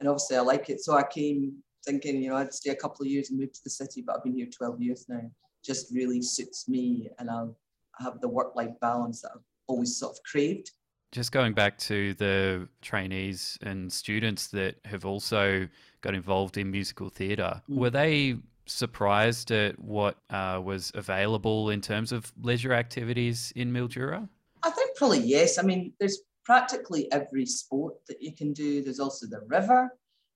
and 0.01 0.09
obviously 0.09 0.37
i 0.37 0.41
like 0.41 0.69
it 0.69 0.81
so 0.81 0.97
i 0.97 1.03
came 1.03 1.55
thinking, 1.85 2.23
you 2.23 2.31
know, 2.31 2.37
I'd 2.37 2.53
stay 2.53 2.71
a 2.71 2.77
couple 2.77 3.05
of 3.05 3.11
years 3.11 3.31
and 3.31 3.39
move 3.39 3.53
to 3.53 3.61
the 3.65 3.71
city, 3.71 4.03
but 4.05 4.17
I've 4.17 4.25
been 4.25 4.37
here 4.37 4.47
12 4.47 4.81
years 4.81 5.07
now. 5.09 5.21
Just 5.65 5.95
really 5.95 6.23
suits 6.23 6.69
me 6.69 7.09
and 7.19 7.31
I'll 7.31 7.57
have 8.01 8.21
the 8.21 8.29
work 8.29 8.55
life 8.57 8.73
balance 8.81 9.23
that 9.23 9.31
I've 9.35 9.43
always 9.67 9.97
sort 9.97 10.13
of 10.13 10.23
craved. 10.25 10.71
Just 11.13 11.31
going 11.31 11.55
back 11.55 11.79
to 11.79 12.15
the 12.15 12.69
trainees 12.83 13.57
and 13.63 13.93
students 13.93 14.49
that 14.49 14.77
have 14.85 15.05
also 15.05 15.69
got 16.01 16.15
involved 16.15 16.59
in 16.59 16.71
musical 16.71 17.09
theatre, 17.09 17.63
mm. 17.71 17.77
were 17.77 17.91
they 17.91 18.37
surprised 18.67 19.51
at 19.51 19.79
what 19.79 20.17
uh, 20.31 20.61
was 20.63 20.91
available 20.95 21.71
in 21.71 21.81
terms 21.81 22.13
of 22.13 22.33
leisure 22.43 22.73
activities 22.73 23.53
in 23.57 23.73
Mildura? 23.73 24.29
I 24.63 24.71
think 24.71 24.97
probably 24.97 25.21
yes. 25.21 25.59
I 25.59 25.63
mean, 25.63 25.93
there's 26.01 26.21
practically 26.45 27.11
every 27.13 27.47
sport 27.47 27.95
that 28.09 28.23
you 28.23 28.33
can 28.33 28.53
do. 28.53 28.83
There's 28.83 29.01
also 29.01 29.27
the 29.27 29.43
river, 29.47 29.91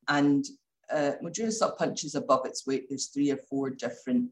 and 0.09 0.45
uh, 0.91 1.13
Mildura 1.23 1.53
sort 1.53 1.73
of 1.73 1.79
punches 1.79 2.15
above 2.15 2.47
its 2.47 2.67
weight. 2.67 2.89
There's 2.89 3.07
three 3.07 3.31
or 3.31 3.37
four 3.37 3.71
different 3.71 4.31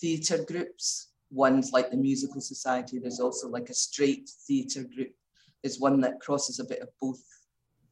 theatre 0.00 0.44
groups. 0.44 1.08
One's 1.30 1.72
like 1.72 1.90
the 1.90 1.96
Musical 1.96 2.40
Society. 2.40 2.98
There's 2.98 3.20
also 3.20 3.48
like 3.48 3.68
a 3.68 3.74
straight 3.74 4.30
theatre 4.46 4.84
group. 4.84 5.12
There's 5.62 5.80
one 5.80 6.00
that 6.00 6.20
crosses 6.20 6.60
a 6.60 6.64
bit 6.64 6.80
of 6.80 6.88
both, 7.00 7.22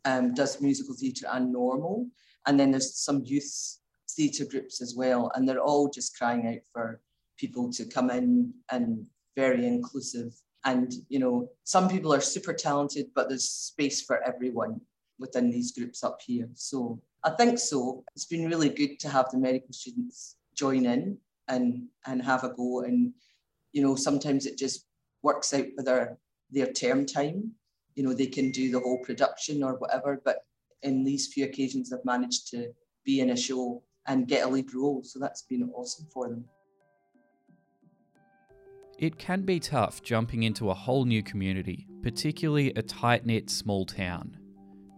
um, 0.05 0.35
does 0.35 0.61
musical 0.61 0.95
theatre 0.95 1.26
and 1.33 1.53
normal. 1.53 2.07
And 2.47 2.59
then 2.59 2.71
there's 2.71 2.97
some 2.97 3.23
youth 3.25 3.79
theatre 4.16 4.44
groups 4.44 4.80
as 4.80 4.94
well. 4.96 5.30
And 5.35 5.49
they're 5.49 5.61
all 5.61 5.88
just 5.88 6.16
crying 6.16 6.46
out 6.49 6.62
for 6.73 7.00
people 7.38 7.70
to 7.73 7.85
come 7.85 8.11
in 8.11 8.52
and 8.70 9.06
very 9.37 9.66
inclusive. 9.66 10.35
And, 10.64 10.92
you 11.08 11.18
know, 11.18 11.49
some 11.64 11.88
people 11.88 12.12
are 12.12 12.20
super 12.20 12.52
talented, 12.52 13.06
but 13.14 13.28
there's 13.28 13.49
space 13.49 14.02
for 14.02 14.23
everyone 14.23 14.80
within 15.18 15.50
these 15.50 15.73
groups 15.73 16.02
up 16.02 16.20
here. 16.26 16.49
So 16.54 17.00
I 17.25 17.30
think 17.30 17.58
so. 17.58 18.04
It's 18.14 18.25
been 18.25 18.49
really 18.49 18.68
good 18.68 18.99
to 19.00 19.08
have 19.08 19.30
the 19.30 19.38
medical 19.38 19.73
students 19.73 20.37
join 20.54 20.87
in 20.87 21.18
and 21.49 21.87
and 22.06 22.23
have 22.23 22.44
a 22.44 22.50
go. 22.50 22.82
And 22.82 23.12
you 23.73 23.82
know, 23.82 23.94
sometimes 23.94 24.46
it 24.46 24.58
just 24.58 24.87
works 25.23 25.52
out 25.54 25.66
with 25.76 25.87
their 25.87 26.18
their 26.50 26.73
term 26.73 27.06
time. 27.06 27.52
You 27.94 28.04
know, 28.04 28.12
they 28.12 28.26
can 28.26 28.50
do 28.50 28.70
the 28.70 28.80
whole 28.80 29.02
production 29.04 29.62
or 29.62 29.75
whatever. 29.75 30.20
But 30.25 30.44
in 30.82 31.04
these 31.04 31.28
few 31.28 31.44
occasions, 31.44 31.92
I've 31.92 32.04
managed 32.04 32.50
to 32.50 32.73
be 33.04 33.20
in 33.20 33.30
a 33.30 33.37
show 33.37 33.82
and 34.07 34.29
get 34.29 34.45
a 34.45 34.49
lead 34.49 34.73
role. 34.75 35.03
So 35.03 35.19
that's 35.19 35.43
been 35.43 35.71
awesome 35.75 36.07
for 36.13 36.29
them. 36.29 36.45
It 38.99 39.19
can 39.19 39.43
be 39.43 39.61
tough 39.61 40.03
jumping 40.03 40.45
into 40.45 40.71
a 40.71 40.75
whole 40.75 41.05
new 41.05 41.23
community, 41.23 41.87
particularly 42.03 42.73
a 42.77 42.83
tight 42.83 43.27
knit 43.27 43.51
small 43.51 43.85
town. 43.85 44.39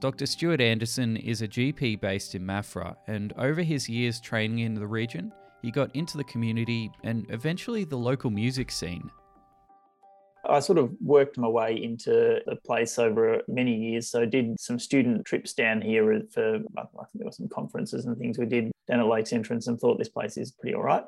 Dr. 0.00 0.26
Stuart 0.26 0.60
Anderson 0.60 1.16
is 1.16 1.42
a 1.42 1.48
GP 1.48 2.00
based 2.00 2.36
in 2.36 2.42
Maffra, 2.42 2.94
and 3.08 3.32
over 3.36 3.62
his 3.62 3.88
years 3.88 4.20
training 4.20 4.60
in 4.60 4.74
the 4.74 4.86
region, 4.86 5.32
he 5.62 5.72
got 5.72 5.94
into 5.96 6.16
the 6.16 6.22
community 6.24 6.88
and 7.02 7.26
eventually 7.30 7.82
the 7.82 7.96
local 7.96 8.30
music 8.30 8.70
scene. 8.70 9.10
I 10.48 10.60
sort 10.60 10.78
of 10.78 10.92
worked 11.00 11.36
my 11.36 11.48
way 11.48 11.82
into 11.82 12.38
the 12.46 12.56
place 12.64 12.98
over 13.00 13.42
many 13.48 13.74
years. 13.74 14.08
So 14.08 14.22
I 14.22 14.26
did 14.26 14.58
some 14.60 14.78
student 14.78 15.26
trips 15.26 15.52
down 15.52 15.82
here 15.82 16.22
for, 16.32 16.60
I 16.76 16.82
think 16.82 17.08
there 17.14 17.26
were 17.26 17.32
some 17.32 17.48
conferences 17.48 18.06
and 18.06 18.16
things 18.16 18.38
we 18.38 18.46
did 18.46 18.70
down 18.88 19.00
at 19.00 19.06
Lakes 19.06 19.32
Entrance 19.32 19.66
and 19.66 19.78
thought 19.78 19.98
this 19.98 20.08
place 20.08 20.36
is 20.36 20.52
pretty 20.52 20.74
all 20.74 20.82
right. 20.82 21.04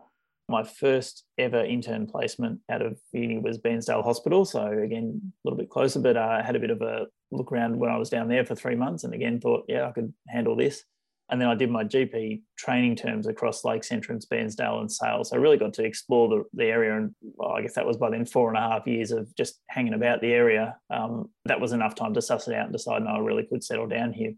My 0.49 0.65
first 0.65 1.25
ever 1.39 1.65
intern 1.65 2.07
placement 2.07 2.61
out 2.69 2.83
of 2.83 2.99
uni 3.13 3.39
was 3.39 3.59
Bairnsdale 3.59 4.03
Hospital. 4.03 4.45
So 4.45 4.67
again, 4.67 5.21
a 5.23 5.49
little 5.49 5.59
bit 5.59 5.71
closer, 5.71 6.01
but 6.01 6.17
I 6.17 6.43
had 6.43 6.57
a 6.57 6.61
bit 6.61 6.71
of 6.71 6.83
a 6.83 7.07
look 7.31 7.53
around 7.53 7.79
when 7.79 7.91
I 7.91 7.99
was 7.99 8.11
down 8.11 8.29
there 8.29 8.45
for 8.45 8.57
three 8.57 8.75
months 8.75 9.05
and 9.05 9.15
again 9.15 9.41
thought, 9.41 9.65
yeah, 9.69 9.87
I 9.87 9.93
could 9.93 10.13
handle 10.29 10.57
this. 10.57 10.85
And 11.31 11.41
then 11.41 11.49
I 11.49 11.55
did 11.55 11.71
my 11.71 11.85
GP 11.85 12.43
training 12.59 12.97
terms 12.97 13.29
across 13.29 13.65
Lakes 13.65 13.93
Entrance, 13.93 14.27
Bairnsdale, 14.27 14.81
and 14.81 14.91
Sale. 14.91 15.23
So 15.23 15.37
I 15.37 15.39
really 15.39 15.57
got 15.57 15.73
to 15.75 15.85
explore 15.85 16.29
the, 16.29 16.43
the 16.53 16.65
area. 16.65 16.97
And 16.97 17.15
well, 17.23 17.53
I 17.53 17.63
guess 17.63 17.75
that 17.75 17.87
was 17.87 17.97
by 17.97 18.11
then 18.11 18.27
four 18.27 18.49
and 18.49 18.59
a 18.59 18.61
half 18.61 18.87
years 18.89 19.13
of 19.13 19.33
just 19.37 19.61
hanging 19.69 19.95
about 19.95 20.21
the 20.21 20.33
area. 20.33 20.77
Um, 20.93 21.31
that 21.45 21.61
was 21.61 21.71
enough 21.71 21.95
time 21.95 22.15
to 22.15 22.23
suss 22.23 22.49
it 22.49 22.55
out 22.55 22.65
and 22.65 22.73
decide, 22.73 23.05
no, 23.05 23.11
I 23.11 23.19
really 23.21 23.47
could 23.47 23.63
settle 23.63 23.87
down 23.87 24.13
here. 24.13 24.33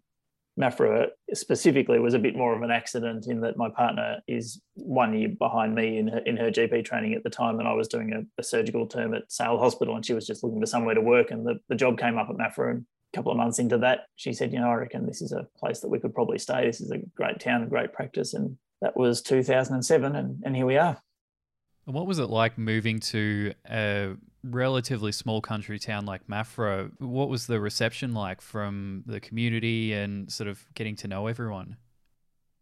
Maffra 0.61 1.06
specifically 1.32 1.99
was 1.99 2.14
a 2.14 2.18
bit 2.18 2.37
more 2.37 2.54
of 2.54 2.62
an 2.62 2.71
accident 2.71 3.26
in 3.26 3.40
that 3.40 3.56
my 3.56 3.71
partner 3.71 4.18
is 4.28 4.61
one 4.75 5.14
year 5.14 5.30
behind 5.38 5.75
me 5.75 5.99
in 5.99 6.09
her, 6.09 6.18
in 6.18 6.37
her 6.37 6.50
GP 6.50 6.85
training 6.85 7.14
at 7.14 7.25
the 7.25 7.30
time, 7.30 7.59
and 7.59 7.66
I 7.66 7.73
was 7.73 7.88
doing 7.88 8.12
a, 8.12 8.40
a 8.40 8.44
surgical 8.44 8.87
term 8.87 9.14
at 9.14 9.30
Sale 9.32 9.59
Hospital, 9.59 9.97
and 9.97 10.04
she 10.04 10.12
was 10.12 10.26
just 10.26 10.44
looking 10.44 10.61
for 10.61 10.66
somewhere 10.66 10.94
to 10.94 11.00
work, 11.00 11.30
and 11.30 11.47
the, 11.47 11.59
the 11.68 11.75
job 11.75 11.99
came 11.99 12.18
up 12.18 12.28
at 12.28 12.37
Maffra, 12.37 12.71
and 12.71 12.85
a 13.12 13.16
couple 13.16 13.32
of 13.32 13.38
months 13.38 13.59
into 13.59 13.78
that, 13.78 14.00
she 14.16 14.35
said, 14.35 14.52
you 14.52 14.61
know, 14.61 14.68
I 14.68 14.75
reckon 14.75 15.06
this 15.06 15.23
is 15.23 15.32
a 15.32 15.47
place 15.59 15.80
that 15.80 15.88
we 15.88 15.99
could 15.99 16.14
probably 16.14 16.38
stay. 16.38 16.66
This 16.66 16.80
is 16.80 16.90
a 16.90 16.99
great 17.16 17.40
town, 17.40 17.62
a 17.62 17.66
great 17.66 17.92
practice, 17.94 18.35
and 18.35 18.59
that 18.82 18.97
was 18.97 19.23
2007, 19.23 20.16
and, 20.16 20.42
and 20.44 20.56
here 20.56 20.66
we 20.66 20.76
are. 20.76 21.00
What 21.84 22.06
was 22.06 22.18
it 22.18 22.30
like 22.30 22.58
moving 22.58 23.00
to 23.00 23.54
a 23.68 24.14
relatively 24.44 25.12
small 25.12 25.40
country 25.40 25.78
town 25.78 26.06
like 26.06 26.26
Maffra? 26.26 26.90
what 26.98 27.28
was 27.28 27.46
the 27.46 27.60
reception 27.60 28.14
like 28.14 28.40
from 28.40 29.02
the 29.06 29.20
community 29.20 29.92
and 29.92 30.30
sort 30.30 30.48
of 30.48 30.64
getting 30.74 30.96
to 30.96 31.08
know 31.08 31.26
everyone? 31.26 31.76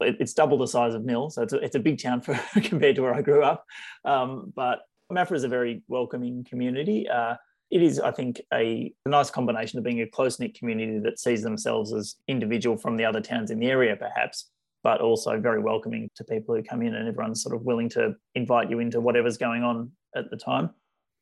It's 0.00 0.32
double 0.32 0.56
the 0.56 0.66
size 0.66 0.94
of 0.94 1.04
Mill, 1.04 1.28
so 1.28 1.42
it's 1.42 1.52
a, 1.52 1.58
it's 1.58 1.76
a 1.76 1.80
big 1.80 2.00
town 2.00 2.22
for 2.22 2.34
compared 2.62 2.96
to 2.96 3.02
where 3.02 3.14
I 3.14 3.20
grew 3.20 3.42
up. 3.42 3.66
Um, 4.06 4.50
but 4.56 4.80
Maffra 5.12 5.36
is 5.36 5.44
a 5.44 5.48
very 5.48 5.82
welcoming 5.88 6.44
community. 6.44 7.06
Uh, 7.06 7.34
it 7.70 7.82
is, 7.82 8.00
I 8.00 8.10
think, 8.10 8.40
a, 8.52 8.92
a, 9.04 9.08
nice 9.08 9.30
combination 9.30 9.78
of 9.78 9.84
being 9.84 10.00
a 10.00 10.06
close 10.06 10.40
knit 10.40 10.58
community 10.58 10.98
that 11.00 11.20
sees 11.20 11.42
themselves 11.42 11.92
as 11.92 12.16
individual 12.26 12.76
from 12.76 12.96
the 12.96 13.04
other 13.04 13.20
towns 13.20 13.50
in 13.50 13.60
the 13.60 13.66
area, 13.66 13.94
perhaps, 13.94 14.50
but 14.82 15.00
also 15.00 15.38
very 15.38 15.60
welcoming 15.60 16.08
to 16.16 16.25
people 16.25 16.54
who 16.54 16.62
come 16.62 16.82
in 16.82 16.94
and 16.94 17.08
everyone's 17.08 17.42
sort 17.42 17.54
of 17.54 17.62
willing 17.62 17.88
to 17.90 18.14
invite 18.34 18.70
you 18.70 18.78
into 18.78 19.00
whatever's 19.00 19.37
going 19.37 19.62
on 19.62 19.90
at 20.16 20.30
the 20.30 20.37
time 20.37 20.70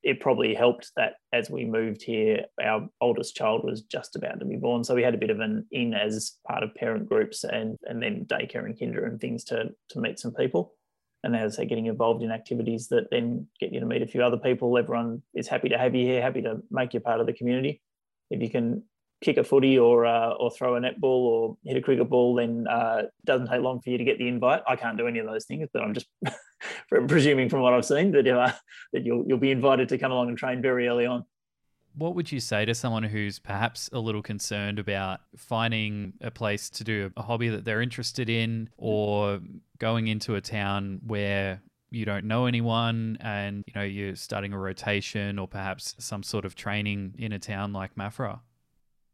it 0.03 0.21
probably 0.21 0.55
helped 0.55 0.93
that 0.97 1.15
as 1.33 1.51
we 1.51 1.65
moved 1.65 2.03
here, 2.03 2.45
our 2.63 2.89
oldest 3.01 3.35
child 3.35 3.65
was 3.65 3.83
just 3.83 4.15
about 4.17 4.39
to 4.39 4.47
be 4.47 4.57
born. 4.57 4.85
So 4.85 4.95
we 4.95 5.03
had 5.03 5.15
a 5.15 5.19
bit 5.19 5.31
of 5.31 5.41
an 5.41 5.67
in 5.73 5.93
as 5.93 6.37
part 6.47 6.63
of 6.63 6.75
parent 6.75 7.09
groups 7.09 7.45
and, 7.45 7.77
and 7.83 8.03
then 8.03 8.25
daycare 8.27 8.65
and 8.65 8.79
kinder 8.79 9.05
and 9.07 9.21
things 9.21 9.45
to, 9.45 9.71
to 9.91 10.01
meet 10.01 10.19
some 10.19 10.33
people. 10.33 10.75
And 11.25 11.35
as 11.35 11.57
they're 11.57 11.67
getting 11.67 11.87
involved 11.87 12.23
in 12.23 12.31
activities 12.31 12.89
that 12.89 13.11
then 13.11 13.49
get 13.59 13.73
you 13.73 13.81
to 13.81 13.87
meet 13.87 14.03
a 14.03 14.07
few 14.07 14.23
other 14.23 14.37
people, 14.37 14.79
everyone 14.79 15.23
is 15.35 15.49
happy 15.49 15.69
to 15.71 15.79
have 15.79 15.95
you 15.95 16.07
here, 16.07 16.23
happy 16.23 16.43
to 16.43 16.63
make 16.71 16.95
you 16.95 17.01
part 17.01 17.21
of 17.21 17.27
the 17.27 17.33
community. 17.33 17.83
If 18.31 18.41
you 18.41 18.51
can 18.51 18.85
kick 19.21 19.37
a 19.37 19.45
footy 19.45 19.79
or 19.79 20.07
uh, 20.07 20.31
or 20.31 20.51
throw 20.51 20.77
a 20.77 20.81
netball 20.81 21.05
or 21.05 21.57
hit 21.65 21.77
a 21.77 21.81
cricket 21.81 22.09
ball, 22.09 22.37
then 22.37 22.67
uh, 22.69 23.03
it 23.05 23.13
doesn't 23.25 23.49
take 23.49 23.61
long 23.61 23.81
for 23.81 23.91
you 23.91 23.99
to 23.99 24.05
get 24.05 24.19
the 24.19 24.29
invite. 24.29 24.63
I 24.67 24.77
can't 24.77 24.97
do 24.97 25.07
any 25.07 25.19
of 25.19 25.27
those 25.27 25.45
things, 25.45 25.69
but 25.73 25.83
I'm 25.83 25.95
just 25.95 26.07
presuming 27.09 27.49
from 27.49 27.61
what 27.61 27.75
I've 27.75 27.85
seen 27.85 28.13
that 28.13 28.27
uh, 28.29 28.53
that 28.93 29.05
you'll 29.05 29.25
you'll 29.27 29.39
be 29.39 29.51
invited 29.51 29.89
to 29.91 29.99
come 29.99 30.13
along 30.13 30.29
and 30.29 30.39
train 30.39 30.63
very 30.63 30.89
early 30.89 31.07
on. 31.07 31.25
What 31.95 32.15
would 32.15 32.31
you 32.31 32.39
say 32.39 32.65
to 32.65 32.75
someone 32.75 33.03
who's 33.03 33.41
perhaps 33.41 33.91
a 33.93 33.99
little 33.99 34.23
concerned 34.23 34.79
about 34.79 35.21
finding 35.37 36.13
a 36.21 36.31
place 36.31 36.71
to 36.71 36.85
do 36.85 37.11
a 37.17 37.23
hobby 37.23 37.49
that 37.49 37.65
they're 37.65 37.83
interested 37.83 38.31
in 38.31 38.71
or 38.77 39.41
going 39.79 40.07
into 40.07 40.37
a 40.37 40.41
town 40.41 41.01
where 41.05 41.61
you 41.91 42.05
don't 42.05 42.25
know 42.25 42.47
anyone 42.47 43.17
and 43.21 43.65
you 43.67 43.73
know 43.75 43.83
you're 43.83 44.15
starting 44.15 44.53
a 44.53 44.59
rotation 44.59 45.39
or 45.39 45.49
perhaps 45.49 45.97
some 45.99 46.23
sort 46.23 46.45
of 46.45 46.55
training 46.55 47.15
in 47.19 47.33
a 47.33 47.39
town 47.39 47.73
like 47.73 47.95
Maffra? 47.97 48.41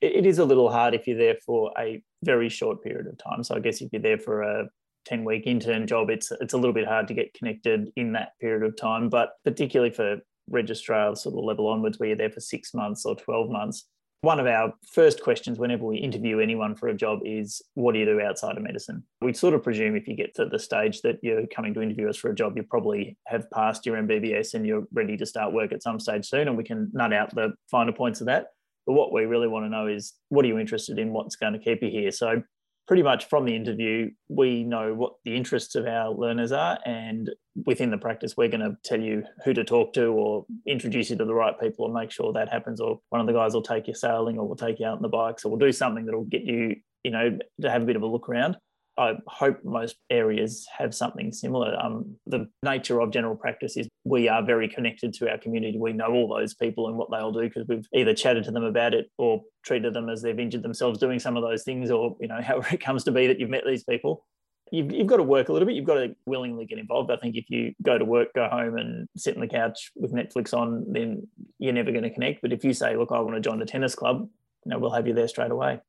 It 0.04 0.26
is 0.26 0.38
a 0.38 0.44
little 0.44 0.70
hard 0.70 0.94
if 0.94 1.06
you're 1.06 1.18
there 1.18 1.37
for 1.44 1.73
a 1.78 2.02
very 2.23 2.49
short 2.49 2.82
period 2.82 3.06
of 3.06 3.18
time. 3.18 3.42
So 3.42 3.54
I 3.54 3.61
guess 3.61 3.80
if 3.80 3.92
you're 3.92 4.02
there 4.02 4.18
for 4.18 4.42
a 4.42 4.68
10 5.06 5.25
week 5.25 5.46
intern 5.46 5.87
job, 5.87 6.11
it's 6.11 6.30
it's 6.40 6.54
a 6.54 6.56
little 6.56 6.73
bit 6.73 6.87
hard 6.87 7.08
to 7.08 7.14
get 7.14 7.34
connected 7.34 7.90
in 7.96 8.12
that 8.12 8.32
period 8.40 8.62
of 8.62 8.76
time. 8.76 9.08
But 9.08 9.30
particularly 9.44 9.92
for 9.92 10.18
registrar 10.49 11.16
sort 11.16 11.37
of 11.37 11.44
level 11.44 11.68
onwards, 11.68 11.99
where 11.99 12.08
you're 12.08 12.18
there 12.18 12.30
for 12.30 12.40
six 12.40 12.75
months 12.75 13.04
or 13.04 13.16
12 13.16 13.50
months, 13.50 13.87
one 14.25 14.40
of 14.40 14.46
our 14.46 14.73
first 14.90 15.23
questions 15.23 15.58
whenever 15.58 15.84
we 15.84 15.99
interview 15.99 16.38
anyone 16.38 16.75
for 16.75 16.88
a 16.88 16.94
job 16.94 17.20
is, 17.25 17.61
What 17.75 17.92
do 17.92 17.99
you 17.99 18.06
do 18.06 18.20
outside 18.20 18.56
of 18.56 18.62
medicine? 18.62 19.04
We 19.20 19.34
sort 19.34 19.52
of 19.52 19.62
presume 19.62 19.96
if 19.96 20.08
you 20.08 20.16
get 20.16 20.34
to 20.37 20.46
the 20.46 20.58
stage 20.58 21.02
that 21.02 21.18
you're 21.23 21.46
coming 21.46 21.75
to 21.75 21.82
interview 21.82 22.08
us 22.08 22.16
for 22.16 22.30
a 22.30 22.34
job, 22.34 22.56
you 22.56 22.62
probably 22.62 23.18
have 23.26 23.50
passed 23.50 23.84
your 23.84 23.96
MBBS 23.96 24.54
and 24.54 24.66
you're 24.66 24.84
ready 24.92 25.18
to 25.18 25.26
start 25.26 25.52
work 25.52 25.73
at 25.73 25.82
some 25.82 26.00
stage 26.00 26.26
soon, 26.26 26.49
and 26.49 26.56
we 26.56 26.64
can 26.64 26.90
nut 26.94 27.12
out 27.12 27.34
the 27.34 27.52
finer 27.70 27.92
points 27.92 28.20
of 28.23 28.26
that. 28.28 28.46
But 28.86 28.94
what 28.94 29.12
we 29.12 29.24
really 29.24 29.48
want 29.48 29.64
to 29.64 29.70
know 29.70 29.86
is 29.86 30.14
what 30.28 30.44
are 30.44 30.48
you 30.48 30.58
interested 30.58 30.98
in? 30.98 31.12
What's 31.12 31.36
going 31.36 31.54
to 31.54 31.58
keep 31.58 31.82
you 31.82 31.90
here? 31.90 32.10
So, 32.10 32.42
pretty 32.86 33.02
much 33.02 33.28
from 33.28 33.46
the 33.46 33.56
interview, 33.56 34.10
we 34.28 34.62
know 34.62 34.92
what 34.92 35.14
the 35.24 35.34
interests 35.34 35.74
of 35.74 35.86
our 35.86 36.10
learners 36.10 36.52
are. 36.52 36.78
And 36.84 37.30
within 37.64 37.90
the 37.90 37.96
practice, 37.96 38.36
we're 38.36 38.48
going 38.48 38.60
to 38.60 38.76
tell 38.84 39.00
you 39.00 39.24
who 39.44 39.54
to 39.54 39.64
talk 39.64 39.94
to 39.94 40.08
or 40.08 40.44
introduce 40.66 41.08
you 41.08 41.16
to 41.16 41.24
the 41.24 41.34
right 41.34 41.58
people 41.58 41.86
and 41.86 41.94
make 41.94 42.10
sure 42.10 42.32
that 42.32 42.50
happens. 42.50 42.80
Or 42.80 43.00
one 43.08 43.20
of 43.20 43.26
the 43.26 43.32
guys 43.32 43.54
will 43.54 43.62
take 43.62 43.88
you 43.88 43.94
sailing 43.94 44.38
or 44.38 44.46
we'll 44.46 44.56
take 44.56 44.80
you 44.80 44.86
out 44.86 44.96
on 44.96 45.02
the 45.02 45.08
bikes 45.08 45.44
or 45.44 45.48
we'll 45.48 45.58
do 45.58 45.72
something 45.72 46.04
that'll 46.04 46.24
get 46.24 46.42
you, 46.42 46.76
you 47.02 47.10
know, 47.10 47.38
to 47.62 47.70
have 47.70 47.82
a 47.82 47.86
bit 47.86 47.96
of 47.96 48.02
a 48.02 48.06
look 48.06 48.28
around. 48.28 48.56
I 48.96 49.14
hope 49.26 49.64
most 49.64 49.96
areas 50.08 50.66
have 50.76 50.94
something 50.94 51.32
similar. 51.32 51.76
Um, 51.80 52.16
the 52.26 52.48
nature 52.62 53.00
of 53.00 53.10
general 53.10 53.34
practice 53.34 53.76
is 53.76 53.88
we 54.04 54.28
are 54.28 54.44
very 54.44 54.68
connected 54.68 55.12
to 55.14 55.30
our 55.30 55.38
community. 55.38 55.78
We 55.78 55.92
know 55.92 56.12
all 56.12 56.28
those 56.28 56.54
people 56.54 56.86
and 56.88 56.96
what 56.96 57.10
they'll 57.10 57.32
do 57.32 57.40
because 57.40 57.66
we've 57.66 57.86
either 57.92 58.14
chatted 58.14 58.44
to 58.44 58.52
them 58.52 58.62
about 58.62 58.94
it 58.94 59.10
or 59.18 59.42
treated 59.64 59.94
them 59.94 60.08
as 60.08 60.22
they've 60.22 60.38
injured 60.38 60.62
themselves 60.62 61.00
doing 61.00 61.18
some 61.18 61.36
of 61.36 61.42
those 61.42 61.64
things, 61.64 61.90
or 61.90 62.16
you 62.20 62.28
know, 62.28 62.40
however 62.42 62.68
it 62.72 62.80
comes 62.80 63.04
to 63.04 63.12
be 63.12 63.26
that 63.26 63.40
you've 63.40 63.50
met 63.50 63.64
these 63.66 63.84
people. 63.84 64.24
You've, 64.70 64.92
you've 64.92 65.06
got 65.06 65.18
to 65.18 65.22
work 65.22 65.48
a 65.48 65.52
little 65.52 65.66
bit. 65.66 65.76
You've 65.76 65.84
got 65.84 65.96
to 65.96 66.16
willingly 66.24 66.64
get 66.64 66.78
involved. 66.78 67.10
I 67.10 67.16
think 67.16 67.36
if 67.36 67.50
you 67.50 67.74
go 67.82 67.98
to 67.98 68.04
work, 68.04 68.28
go 68.34 68.48
home, 68.48 68.76
and 68.76 69.08
sit 69.16 69.34
on 69.34 69.40
the 69.40 69.46
couch 69.46 69.92
with 69.94 70.12
Netflix 70.12 70.54
on, 70.54 70.84
then 70.88 71.28
you're 71.58 71.72
never 71.72 71.90
going 71.90 72.04
to 72.04 72.10
connect. 72.10 72.42
But 72.42 72.52
if 72.52 72.64
you 72.64 72.72
say, 72.72 72.96
"Look, 72.96 73.10
I 73.12 73.20
want 73.20 73.34
to 73.34 73.40
join 73.40 73.58
the 73.58 73.66
tennis 73.66 73.94
club," 73.94 74.28
you 74.64 74.70
know, 74.70 74.78
we'll 74.78 74.92
have 74.92 75.06
you 75.06 75.14
there 75.14 75.28
straight 75.28 75.50
away 75.50 75.80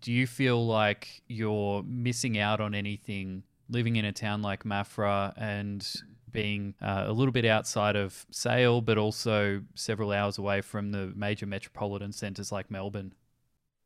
do 0.00 0.12
you 0.12 0.26
feel 0.26 0.66
like 0.66 1.22
you're 1.26 1.82
missing 1.82 2.38
out 2.38 2.60
on 2.60 2.74
anything 2.74 3.42
living 3.68 3.96
in 3.96 4.04
a 4.04 4.12
town 4.12 4.42
like 4.42 4.64
Maffra 4.64 5.32
and 5.36 5.86
being 6.32 6.74
uh, 6.80 7.04
a 7.06 7.12
little 7.12 7.32
bit 7.32 7.44
outside 7.44 7.96
of 7.96 8.26
Sale, 8.30 8.82
but 8.82 8.98
also 8.98 9.62
several 9.74 10.12
hours 10.12 10.38
away 10.38 10.60
from 10.60 10.92
the 10.92 11.12
major 11.16 11.46
metropolitan 11.46 12.12
centres 12.12 12.52
like 12.52 12.70
Melbourne? 12.70 13.14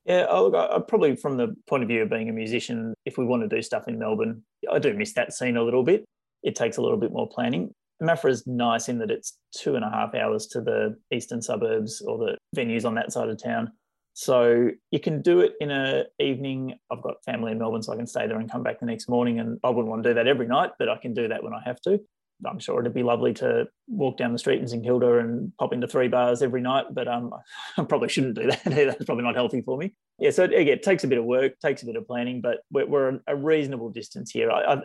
Yeah, 0.04 0.26
oh, 0.28 0.48
look, 0.48 0.54
I, 0.54 0.78
probably 0.86 1.16
from 1.16 1.38
the 1.38 1.56
point 1.66 1.82
of 1.82 1.88
view 1.88 2.02
of 2.02 2.10
being 2.10 2.28
a 2.28 2.32
musician, 2.32 2.94
if 3.06 3.16
we 3.16 3.24
want 3.24 3.42
to 3.42 3.48
do 3.48 3.62
stuff 3.62 3.88
in 3.88 3.98
Melbourne, 3.98 4.42
I 4.70 4.78
do 4.78 4.92
miss 4.92 5.14
that 5.14 5.32
scene 5.32 5.56
a 5.56 5.62
little 5.62 5.82
bit. 5.82 6.04
It 6.42 6.54
takes 6.54 6.76
a 6.76 6.82
little 6.82 6.98
bit 6.98 7.12
more 7.12 7.28
planning. 7.28 7.70
Maffra 8.02 8.30
is 8.30 8.46
nice 8.46 8.88
in 8.88 8.98
that 8.98 9.10
it's 9.10 9.38
two 9.56 9.76
and 9.76 9.84
a 9.84 9.88
half 9.88 10.14
hours 10.14 10.46
to 10.48 10.60
the 10.60 10.96
eastern 11.10 11.40
suburbs 11.40 12.02
or 12.02 12.18
the 12.18 12.36
venues 12.54 12.84
on 12.84 12.94
that 12.96 13.12
side 13.12 13.30
of 13.30 13.42
town. 13.42 13.72
So 14.14 14.70
you 14.92 15.00
can 15.00 15.22
do 15.22 15.40
it 15.40 15.54
in 15.60 15.72
a 15.72 16.04
evening. 16.20 16.78
I've 16.90 17.02
got 17.02 17.22
family 17.24 17.50
in 17.50 17.58
Melbourne, 17.58 17.82
so 17.82 17.92
I 17.92 17.96
can 17.96 18.06
stay 18.06 18.28
there 18.28 18.38
and 18.38 18.50
come 18.50 18.62
back 18.62 18.78
the 18.78 18.86
next 18.86 19.08
morning. 19.08 19.40
And 19.40 19.58
I 19.64 19.70
wouldn't 19.70 19.88
want 19.88 20.04
to 20.04 20.10
do 20.10 20.14
that 20.14 20.28
every 20.28 20.46
night, 20.46 20.70
but 20.78 20.88
I 20.88 20.96
can 20.96 21.14
do 21.14 21.28
that 21.28 21.42
when 21.42 21.52
I 21.52 21.60
have 21.64 21.80
to. 21.82 21.98
I'm 22.46 22.60
sure 22.60 22.80
it'd 22.80 22.94
be 22.94 23.02
lovely 23.02 23.32
to 23.34 23.66
walk 23.88 24.16
down 24.16 24.32
the 24.32 24.38
street 24.38 24.60
in 24.60 24.68
St 24.68 24.84
Kilda 24.84 25.18
and 25.18 25.52
pop 25.58 25.72
into 25.72 25.88
three 25.88 26.08
bars 26.08 26.42
every 26.42 26.60
night, 26.60 26.86
but 26.92 27.08
um, 27.08 27.32
I 27.78 27.82
probably 27.84 28.08
shouldn't 28.08 28.36
do 28.36 28.46
that. 28.46 28.62
That's 28.64 29.04
probably 29.04 29.24
not 29.24 29.34
healthy 29.34 29.62
for 29.62 29.76
me. 29.76 29.94
Yeah, 30.20 30.30
so 30.30 30.44
again, 30.44 30.68
it 30.68 30.82
takes 30.84 31.02
a 31.02 31.08
bit 31.08 31.18
of 31.18 31.24
work, 31.24 31.58
takes 31.60 31.82
a 31.82 31.86
bit 31.86 31.96
of 31.96 32.06
planning, 32.06 32.40
but 32.40 32.58
we're, 32.70 32.86
we're 32.86 33.20
a 33.26 33.34
reasonable 33.34 33.90
distance 33.90 34.30
here. 34.30 34.50
I, 34.50 34.74
I, 34.74 34.82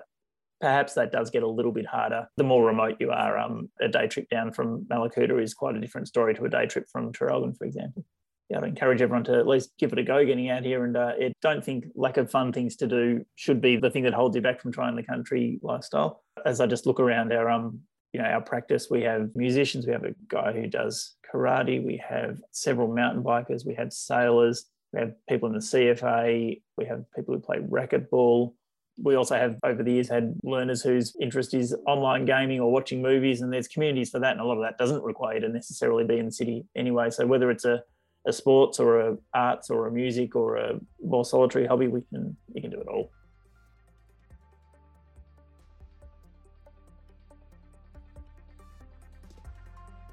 perhaps 0.59 0.95
that 0.95 1.11
does 1.11 1.29
get 1.29 1.43
a 1.43 1.47
little 1.47 1.71
bit 1.71 1.85
harder 1.85 2.27
the 2.35 2.43
more 2.43 2.65
remote 2.65 2.97
you 2.99 3.11
are. 3.11 3.37
Um, 3.37 3.69
a 3.79 3.89
day 3.89 4.07
trip 4.07 4.27
down 4.29 4.53
from 4.53 4.85
Mallacoota 4.85 5.41
is 5.41 5.53
quite 5.53 5.75
a 5.75 5.79
different 5.79 6.07
story 6.07 6.33
to 6.33 6.45
a 6.45 6.49
day 6.49 6.65
trip 6.65 6.87
from 6.91 7.11
Traralgon, 7.13 7.55
for 7.55 7.65
example 7.65 8.03
I'd 8.57 8.63
encourage 8.63 9.01
everyone 9.01 9.23
to 9.25 9.37
at 9.37 9.47
least 9.47 9.71
give 9.77 9.93
it 9.93 9.99
a 9.99 10.03
go 10.03 10.25
getting 10.25 10.49
out 10.49 10.63
here. 10.63 10.83
And 10.83 10.97
uh, 10.97 11.13
I 11.19 11.31
don't 11.41 11.63
think 11.63 11.85
lack 11.95 12.17
of 12.17 12.31
fun 12.31 12.51
things 12.51 12.75
to 12.77 12.87
do 12.87 13.23
should 13.35 13.61
be 13.61 13.77
the 13.77 13.91
thing 13.91 14.03
that 14.03 14.13
holds 14.13 14.35
you 14.35 14.41
back 14.41 14.59
from 14.59 14.71
trying 14.71 14.95
the 14.95 15.03
country 15.03 15.59
lifestyle. 15.61 16.23
As 16.45 16.59
I 16.59 16.65
just 16.65 16.85
look 16.87 16.99
around 16.99 17.31
our 17.31 17.49
um, 17.49 17.81
you 18.13 18.21
know, 18.21 18.27
our 18.27 18.41
practice, 18.41 18.87
we 18.89 19.03
have 19.03 19.29
musicians, 19.35 19.85
we 19.85 19.93
have 19.93 20.03
a 20.03 20.15
guy 20.27 20.51
who 20.51 20.67
does 20.67 21.15
karate, 21.31 21.83
we 21.83 22.01
have 22.07 22.39
several 22.51 22.87
mountain 22.87 23.23
bikers, 23.23 23.65
we 23.65 23.75
have 23.75 23.93
sailors, 23.93 24.65
we 24.93 24.99
have 24.99 25.13
people 25.27 25.47
in 25.47 25.53
the 25.53 25.59
CFA, 25.59 26.59
we 26.77 26.85
have 26.85 27.03
people 27.15 27.35
who 27.35 27.39
play 27.39 27.59
racquetball. 27.59 28.53
We 29.01 29.15
also 29.15 29.35
have 29.35 29.57
over 29.63 29.83
the 29.83 29.93
years 29.93 30.09
had 30.09 30.33
learners 30.43 30.81
whose 30.81 31.15
interest 31.21 31.53
is 31.53 31.75
online 31.87 32.25
gaming 32.25 32.59
or 32.59 32.71
watching 32.71 33.01
movies, 33.01 33.41
and 33.41 33.53
there's 33.53 33.67
communities 33.67 34.09
for 34.09 34.19
that. 34.19 34.31
And 34.31 34.41
a 34.41 34.43
lot 34.43 34.57
of 34.57 34.63
that 34.63 34.77
doesn't 34.77 35.03
require 35.03 35.35
you 35.35 35.41
to 35.41 35.49
necessarily 35.49 36.03
be 36.03 36.17
in 36.17 36.25
the 36.25 36.31
city 36.31 36.65
anyway. 36.75 37.11
So 37.11 37.25
whether 37.25 37.49
it's 37.51 37.63
a 37.63 37.83
a 38.29 38.33
sports 38.33 38.79
or 38.79 39.01
a 39.01 39.17
arts 39.33 39.69
or 39.69 39.87
a 39.87 39.91
music 39.91 40.35
or 40.35 40.55
a 40.55 40.79
more 41.03 41.25
solitary 41.25 41.65
hobby, 41.65 41.87
we 41.87 42.01
can 42.09 42.37
you 42.53 42.61
can 42.61 42.71
do 42.71 42.79
it 42.79 42.87
all. 42.87 43.11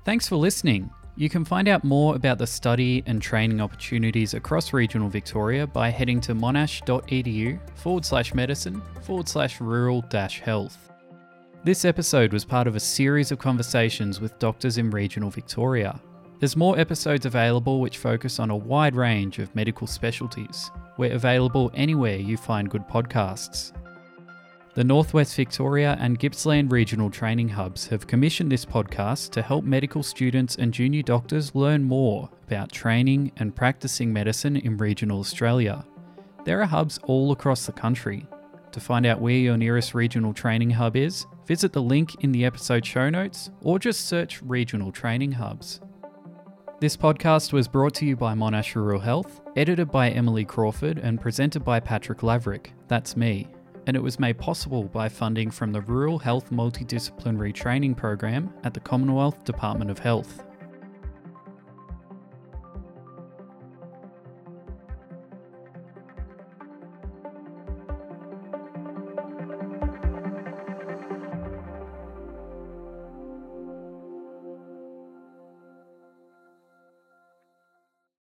Thanks 0.04 0.28
for 0.28 0.36
listening. 0.36 0.90
You 1.16 1.28
can 1.28 1.44
find 1.44 1.66
out 1.66 1.82
more 1.82 2.14
about 2.14 2.38
the 2.38 2.46
study 2.46 3.02
and 3.06 3.22
training 3.22 3.60
opportunities 3.60 4.34
across 4.34 4.72
regional 4.72 5.08
Victoria 5.08 5.66
by 5.66 5.88
heading 5.88 6.20
to 6.22 6.34
monash.edu 6.34 7.58
forward 7.74 8.04
slash 8.04 8.34
medicine 8.34 8.82
forward 9.02 9.28
slash 9.28 9.60
rural 9.60 10.02
dash 10.02 10.40
health. 10.40 10.92
This 11.64 11.84
episode 11.84 12.32
was 12.32 12.44
part 12.44 12.68
of 12.68 12.76
a 12.76 12.80
series 12.80 13.32
of 13.32 13.38
conversations 13.38 14.20
with 14.20 14.38
doctors 14.38 14.78
in 14.78 14.90
regional 14.90 15.30
Victoria. 15.30 16.00
There's 16.38 16.56
more 16.56 16.78
episodes 16.78 17.24
available 17.24 17.80
which 17.80 17.96
focus 17.96 18.38
on 18.38 18.50
a 18.50 18.56
wide 18.56 18.94
range 18.94 19.38
of 19.38 19.54
medical 19.54 19.86
specialties. 19.86 20.70
We're 20.98 21.14
available 21.14 21.70
anywhere 21.74 22.16
you 22.16 22.36
find 22.36 22.68
good 22.68 22.86
podcasts. 22.86 23.72
The 24.74 24.84
Northwest 24.84 25.34
Victoria 25.34 25.96
and 25.98 26.18
Gippsland 26.18 26.70
Regional 26.70 27.08
Training 27.08 27.48
Hubs 27.48 27.86
have 27.86 28.06
commissioned 28.06 28.52
this 28.52 28.66
podcast 28.66 29.30
to 29.30 29.40
help 29.40 29.64
medical 29.64 30.02
students 30.02 30.56
and 30.56 30.74
junior 30.74 31.00
doctors 31.00 31.54
learn 31.54 31.82
more 31.82 32.28
about 32.46 32.70
training 32.70 33.32
and 33.38 33.56
practicing 33.56 34.12
medicine 34.12 34.56
in 34.56 34.76
regional 34.76 35.20
Australia. 35.20 35.86
There 36.44 36.60
are 36.60 36.66
hubs 36.66 36.98
all 37.04 37.32
across 37.32 37.64
the 37.64 37.72
country. 37.72 38.26
To 38.72 38.80
find 38.80 39.06
out 39.06 39.22
where 39.22 39.32
your 39.32 39.56
nearest 39.56 39.94
regional 39.94 40.34
training 40.34 40.68
hub 40.68 40.96
is, 40.96 41.24
visit 41.46 41.72
the 41.72 41.80
link 41.80 42.22
in 42.22 42.30
the 42.30 42.44
episode 42.44 42.84
show 42.84 43.08
notes 43.08 43.48
or 43.62 43.78
just 43.78 44.06
search 44.06 44.42
Regional 44.42 44.92
Training 44.92 45.32
Hubs. 45.32 45.80
This 46.78 46.94
podcast 46.94 47.54
was 47.54 47.68
brought 47.68 47.94
to 47.94 48.04
you 48.04 48.16
by 48.16 48.34
Monash 48.34 48.74
Rural 48.74 49.00
Health, 49.00 49.40
edited 49.56 49.90
by 49.90 50.10
Emily 50.10 50.44
Crawford, 50.44 50.98
and 50.98 51.18
presented 51.18 51.64
by 51.64 51.80
Patrick 51.80 52.22
Laverick. 52.22 52.74
That's 52.86 53.16
me. 53.16 53.48
And 53.86 53.96
it 53.96 54.02
was 54.02 54.20
made 54.20 54.36
possible 54.36 54.84
by 54.84 55.08
funding 55.08 55.50
from 55.50 55.72
the 55.72 55.80
Rural 55.80 56.18
Health 56.18 56.50
Multidisciplinary 56.50 57.54
Training 57.54 57.94
Program 57.94 58.52
at 58.62 58.74
the 58.74 58.80
Commonwealth 58.80 59.42
Department 59.44 59.90
of 59.90 59.98
Health. 59.98 60.44